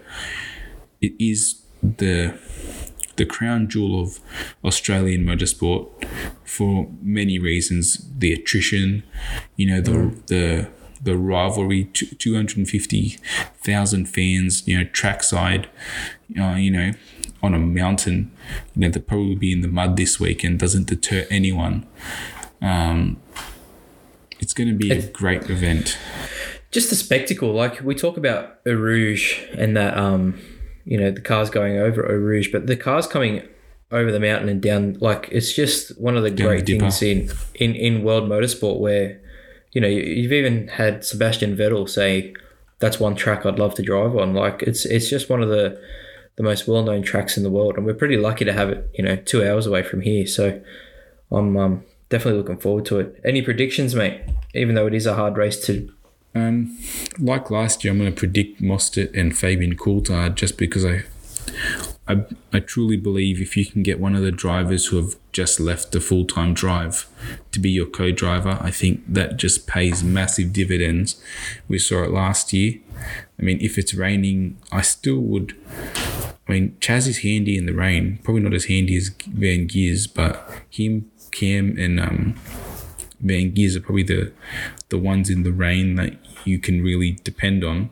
[1.01, 2.37] it is the
[3.15, 4.19] the crown jewel of
[4.63, 5.87] Australian motorsport
[6.45, 8.09] for many reasons.
[8.17, 9.03] The attrition,
[9.55, 10.25] you know, the mm.
[10.27, 10.69] the
[11.03, 13.17] the rivalry, two hundred and fifty
[13.61, 15.67] thousand fans, you know, trackside,
[16.39, 16.91] uh, you know,
[17.41, 18.31] on a mountain,
[18.73, 20.59] you know, they'll probably be in the mud this weekend.
[20.59, 21.85] Doesn't deter anyone.
[22.61, 23.17] Um,
[24.39, 25.97] it's going to be a great event.
[26.71, 27.51] Just the spectacle.
[27.53, 30.39] Like we talk about Eau Rouge and that, um,
[30.85, 33.47] you know, the cars going over Eau Rouge, but the cars coming
[33.91, 37.01] over the mountain and down, like it's just one of the Down great the things
[37.03, 39.21] in, in, in world motorsport where,
[39.73, 42.33] you know, you- you've even had Sebastian Vettel say,
[42.79, 44.33] that's one track I'd love to drive on.
[44.33, 45.79] Like it's, it's just one of the,
[46.35, 47.75] the most well-known tracks in the world.
[47.77, 50.25] And we're pretty lucky to have it, you know, two hours away from here.
[50.25, 50.61] So
[51.31, 53.19] I'm, um, definitely looking forward to it.
[53.25, 54.21] Any predictions, mate?
[54.53, 55.91] Even though it is a hard race to
[56.35, 56.77] Um,
[57.19, 61.03] like last year, I'm going to predict Mostert and Fabian Coulthard just because I,
[62.07, 65.59] I, I truly believe if you can get one of the drivers who have just
[65.59, 67.07] left the full time drive
[67.51, 71.21] to be your co driver, I think that just pays massive dividends.
[71.67, 72.79] We saw it last year.
[73.39, 75.55] I mean, if it's raining, I still would.
[76.47, 78.19] I mean, Chaz is handy in the rain.
[78.23, 82.35] Probably not as handy as Van Geers, but him, Cam, and um,
[83.21, 84.33] Van Geers are probably the
[84.89, 86.13] the ones in the rain that
[86.45, 87.91] you can really depend on.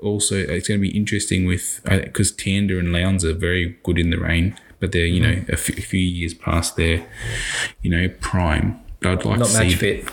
[0.00, 3.78] Also, uh, it's going to be interesting with uh, because Tander and Lowndes are very
[3.82, 5.48] good in the rain, but they're you know mm.
[5.48, 7.06] a f- a few years past their
[7.82, 8.80] you know prime.
[9.00, 10.10] But I'd like not to see match fit.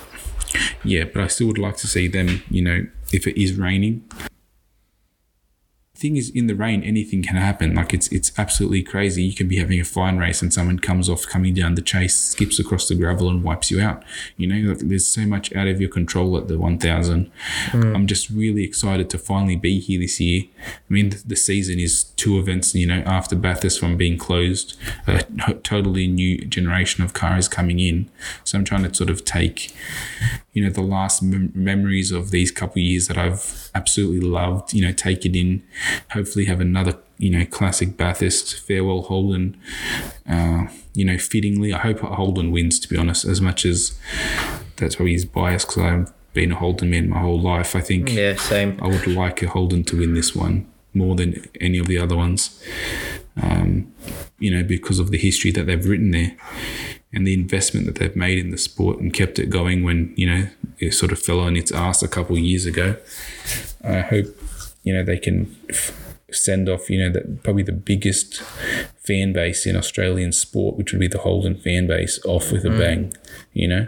[0.83, 4.03] yeah, but I still would like to see them, you know, if it is raining.
[5.95, 7.73] Thing is, in the rain, anything can happen.
[7.75, 9.23] Like it's it's absolutely crazy.
[9.23, 12.15] You can be having a fine race and someone comes off coming down the chase,
[12.15, 14.03] skips across the gravel and wipes you out.
[14.35, 17.31] You know, like there's so much out of your control at the 1000.
[17.71, 17.95] Hmm.
[17.95, 20.43] I'm just really excited to finally be here this year.
[20.65, 22.75] I mean, the, the season is two events.
[22.75, 24.77] You know, after Bathurst from being closed,
[25.07, 25.23] a
[25.63, 28.09] totally new generation of cars coming in.
[28.43, 29.73] So I'm trying to sort of take
[30.55, 34.73] you know the last mem- memories of these couple of years that I've absolutely loved.
[34.73, 35.61] You know, take it in.
[36.11, 39.57] Hopefully, have another you know classic Bathurst farewell Holden.
[40.27, 42.79] Uh, you know, fittingly, I hope Holden wins.
[42.79, 43.99] To be honest, as much as
[44.77, 47.75] that's probably his bias because I've been a Holden man my whole life.
[47.75, 48.79] I think Yeah, same.
[48.81, 52.15] I would like a Holden to win this one more than any of the other
[52.15, 52.63] ones.
[53.41, 53.93] Um,
[54.39, 56.37] you know, because of the history that they've written there
[57.15, 60.27] and the investment that they've made in the sport and kept it going when, you
[60.27, 60.47] know,
[60.79, 62.97] it sort of fell on its ass a couple of years ago.
[63.83, 64.25] I hope,
[64.83, 65.97] you know, they can f-
[66.29, 68.41] send off, you know, that probably the biggest
[69.05, 72.69] fan base in Australian sport, which would be the Holden fan base, off with a
[72.69, 73.13] bang,
[73.53, 73.87] you know,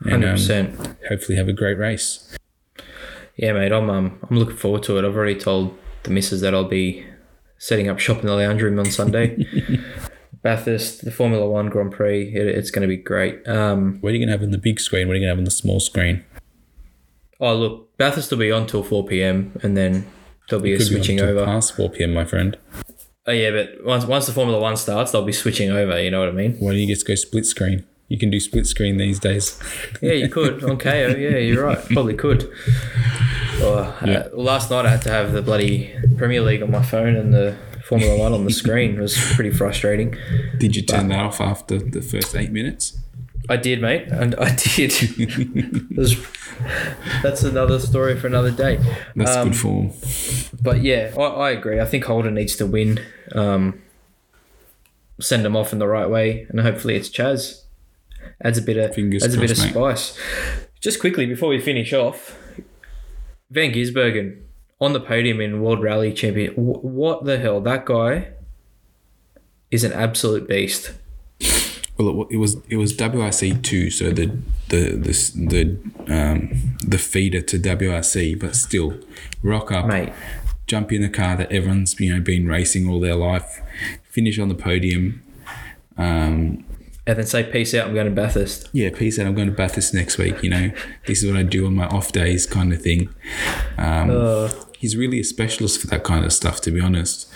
[0.00, 0.96] and Hundred um, percent.
[1.08, 2.36] hopefully have a great race.
[3.36, 3.72] Yeah, mate.
[3.72, 5.04] I'm um, I'm looking forward to it.
[5.04, 7.04] I've already told the missus that I'll be
[7.58, 9.46] setting up shop in the lounge room on Sunday.
[10.44, 12.32] Bathurst, the Formula One Grand Prix.
[12.34, 13.46] It, it's going to be great.
[13.48, 15.08] Um, What are you going to have on the big screen?
[15.08, 16.22] What are you going to have on the small screen?
[17.40, 19.58] oh look, Bathurst will be on till four p.m.
[19.62, 20.06] and then
[20.48, 21.44] there'll be a Could be switching over.
[21.44, 22.56] past 4 p.m., my friend.
[23.26, 26.00] Oh yeah, but once once the Formula One starts, they'll be switching over.
[26.00, 26.52] You know what I mean?
[26.60, 27.84] Why don't you just go split screen?
[28.08, 29.58] You can do split screen these days.
[30.02, 31.18] Yeah, you could on Kayo.
[31.18, 31.82] Yeah, you're right.
[31.88, 32.50] Probably could.
[33.60, 37.16] Well, uh, last night I had to have the bloody Premier League on my phone
[37.16, 38.98] and the Formula One on the screen.
[39.00, 40.16] Was pretty frustrating.
[40.58, 42.98] Did you turn that off after the first eight minutes?
[43.48, 44.92] I did, mate, and I did.
[45.96, 46.16] Was-
[47.22, 48.78] that's another story for another day.
[49.16, 49.90] That's Um, good form.
[50.62, 51.78] But yeah, I, I agree.
[51.80, 53.00] I think Holden needs to win.
[53.32, 53.82] Um,
[55.20, 57.62] send them off in the right way, and hopefully it's Chaz.
[58.42, 59.70] Adds a bit of Fingers adds a bit of mate.
[59.70, 60.18] spice.
[60.80, 62.38] Just quickly before we finish off,
[63.50, 64.40] Van Gisbergen
[64.84, 66.52] on the podium in World Rally Champion.
[66.54, 67.60] Wh- What the hell?
[67.60, 68.28] That guy
[69.70, 70.92] is an absolute beast.
[71.96, 74.26] Well, it, it was it was WRC two, so the
[74.68, 75.12] the the
[76.06, 78.98] the um, the feeder to WRC, but still,
[79.42, 80.12] rock up, Mate.
[80.66, 83.60] jump in the car that everyone's you know been racing all their life,
[84.02, 85.22] finish on the podium.
[85.96, 86.64] Um,
[87.06, 87.86] And then say peace out.
[87.88, 88.70] I'm going to Bathurst.
[88.72, 89.26] yeah, peace out.
[89.28, 90.42] I'm going to Bathurst next week.
[90.42, 90.70] You know,
[91.06, 93.08] this is what I do on my off days, kind of thing.
[93.78, 94.10] Um,
[94.84, 97.26] he's really a specialist for that kind of stuff, to be honest.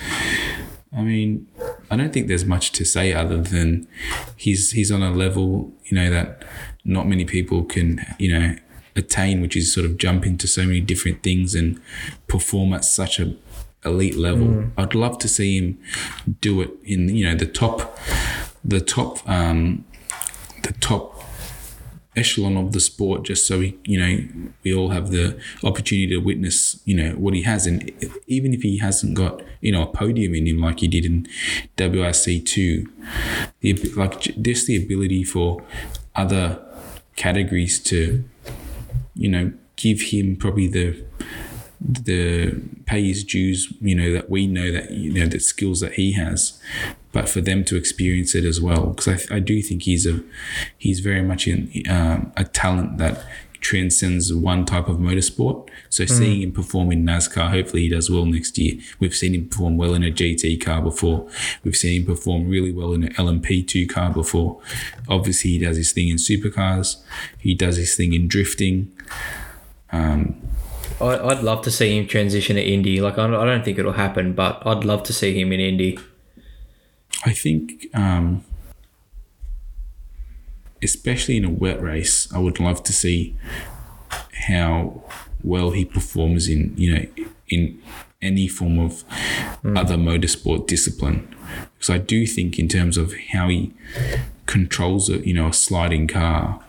[0.95, 1.49] I mean,
[1.91, 3.89] I don't think there's much to say other than
[4.37, 6.45] he's he's on a level, you know, that
[6.85, 8.57] not many people can, you know,
[8.97, 11.81] attain, which is sort of jump into so many different things and
[12.27, 13.35] perform at such a
[13.83, 14.65] elite level.
[14.77, 15.79] I'd love to see him
[16.43, 17.99] do it in, you know, the top,
[18.63, 19.87] the top, um,
[20.65, 21.18] the top
[22.19, 24.13] echelon of the sport just so we you know
[24.65, 27.67] we all have the opportunity to witness you know what he has.
[27.67, 27.91] And
[28.27, 31.27] even if he hasn't got you know a podium in him like he did in
[31.77, 32.87] WRC2
[33.61, 35.63] the like just the ability for
[36.15, 36.61] other
[37.17, 38.25] categories to
[39.15, 41.05] you know give him probably the
[41.81, 45.93] the pay his dues you know that we know that you know the skills that
[45.93, 46.61] he has
[47.13, 48.89] but for them to experience it as well.
[48.89, 50.23] Because I, I do think he's a
[50.77, 53.25] he's very much in um, a talent that
[53.61, 55.69] transcends one type of motorsport.
[55.89, 56.11] So mm.
[56.11, 58.81] seeing him perform in NASCAR hopefully he does well next year.
[59.01, 61.29] We've seen him perform well in a GT car before.
[61.65, 64.61] We've seen him perform really well in an LMP2 car before.
[65.09, 67.03] Obviously he does his thing in supercars.
[67.39, 68.93] He does his thing in drifting.
[69.91, 70.41] Um,
[71.01, 73.01] I'd love to see him transition to Indy.
[73.01, 75.99] Like, I don't think it'll happen, but I'd love to see him in Indy.
[77.25, 78.45] I think, um,
[80.83, 83.37] especially in a wet race, I would love to see
[84.49, 85.03] how
[85.43, 87.07] well he performs in, you know,
[87.49, 87.81] in
[88.21, 89.05] any form of
[89.63, 89.79] mm.
[89.79, 91.35] other motorsport discipline.
[91.75, 93.73] Because I do think, in terms of how he
[94.47, 96.65] controls a, you know, a sliding car,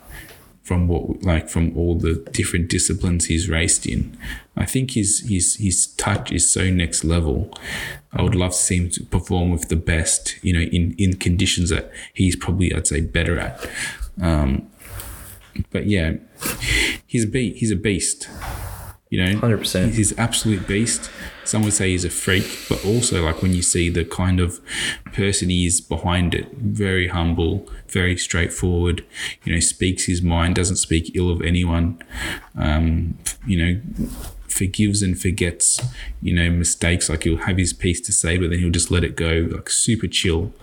[0.69, 4.15] from what like from all the different disciplines he's raced in.
[4.55, 7.51] I think his his his touch is so next level.
[8.13, 11.13] I would love to see him to perform with the best, you know, in in
[11.13, 13.67] conditions that he's probably I'd say better at.
[14.21, 14.69] Um,
[15.71, 16.17] but yeah,
[17.07, 17.57] he's a beast.
[17.61, 18.29] He's a beast.
[19.09, 19.95] You know, hundred percent.
[19.95, 21.09] He's absolute beast.
[21.43, 24.59] Some would say he's a freak, but also like when you see the kind of
[25.13, 29.03] person he is behind it, very humble, very straightforward.
[29.43, 31.99] You know, speaks his mind, doesn't speak ill of anyone.
[32.55, 33.81] Um, you know,
[34.47, 35.81] forgives and forgets,
[36.21, 37.09] you know, mistakes.
[37.09, 39.49] Like he'll have his piece to say, but then he'll just let it go.
[39.51, 40.53] Like super chill.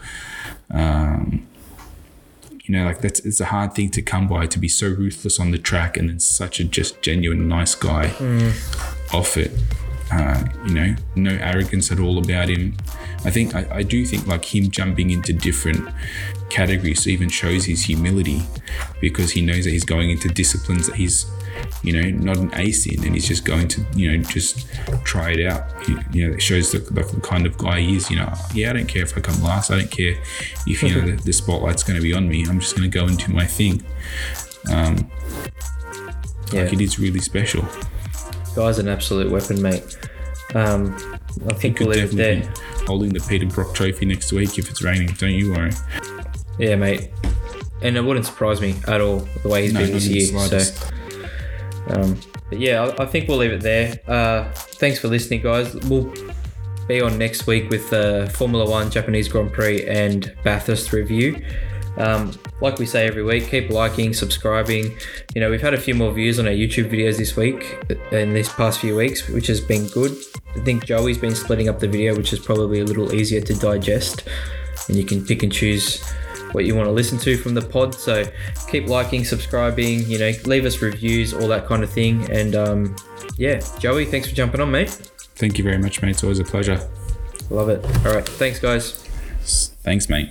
[0.71, 1.49] Um,
[2.67, 5.39] you know, like that's it's a hard thing to come by to be so ruthless
[5.39, 9.15] on the track and then such a just genuine nice guy mm.
[9.15, 9.53] off it.
[10.11, 12.77] Uh, you know, no arrogance at all about him.
[13.25, 15.89] I think I, I do think like him jumping into different
[16.49, 18.43] categories even shows his humility
[19.01, 21.27] because he knows that he's going into disciplines that he's
[21.83, 24.67] you know not an ace in and he's just going to you know just
[25.05, 28.11] try it out you, you know it shows the, the, kind of guy he is
[28.11, 30.17] you know yeah i don't care if i come last i don't care
[30.67, 32.99] if you know the, the spotlight's going to be on me i'm just going to
[32.99, 33.83] go and do my thing
[34.73, 35.11] um
[36.53, 36.63] yeah.
[36.63, 37.67] like it is really special
[38.57, 39.99] guy's an absolute weapon, mate.
[40.55, 40.97] Um,
[41.49, 42.53] I think we'll leave it there.
[42.87, 45.09] Holding the Peter Brock Trophy next week if it's raining.
[45.09, 45.73] Don't you worry.
[46.59, 47.11] Yeah, mate.
[47.83, 50.27] And it wouldn't surprise me at all the way he's no, been this year.
[50.49, 50.89] So,
[51.89, 52.19] um,
[52.49, 54.01] but yeah, I, I, think we'll leave it there.
[54.07, 55.75] Uh, thanks for listening, guys.
[55.75, 56.13] We'll
[56.89, 61.43] be on next week with uh, Formula One Japanese Grand Prix and Bathurst review.
[61.97, 64.97] Um, like we say every week, keep liking, subscribing.
[65.35, 67.79] You know, we've had a few more views on our YouTube videos this week
[68.13, 70.17] in these past few weeks, which has been good.
[70.55, 73.55] I think Joey's been splitting up the video, which is probably a little easier to
[73.55, 74.25] digest,
[74.89, 76.05] and you can pick and choose
[76.57, 77.95] what you want to listen to from the pod.
[77.95, 78.25] So
[78.71, 82.29] keep liking, subscribing, you know, leave us reviews, all that kind of thing.
[82.31, 82.97] And um,
[83.37, 84.89] yeah, Joey, thanks for jumping on, mate.
[85.37, 86.13] Thank you very much, mate.
[86.13, 86.81] It's always a pleasure.
[87.51, 87.85] Love it.
[88.07, 88.27] All right.
[88.27, 89.03] Thanks, guys.
[89.83, 90.31] Thanks, mate.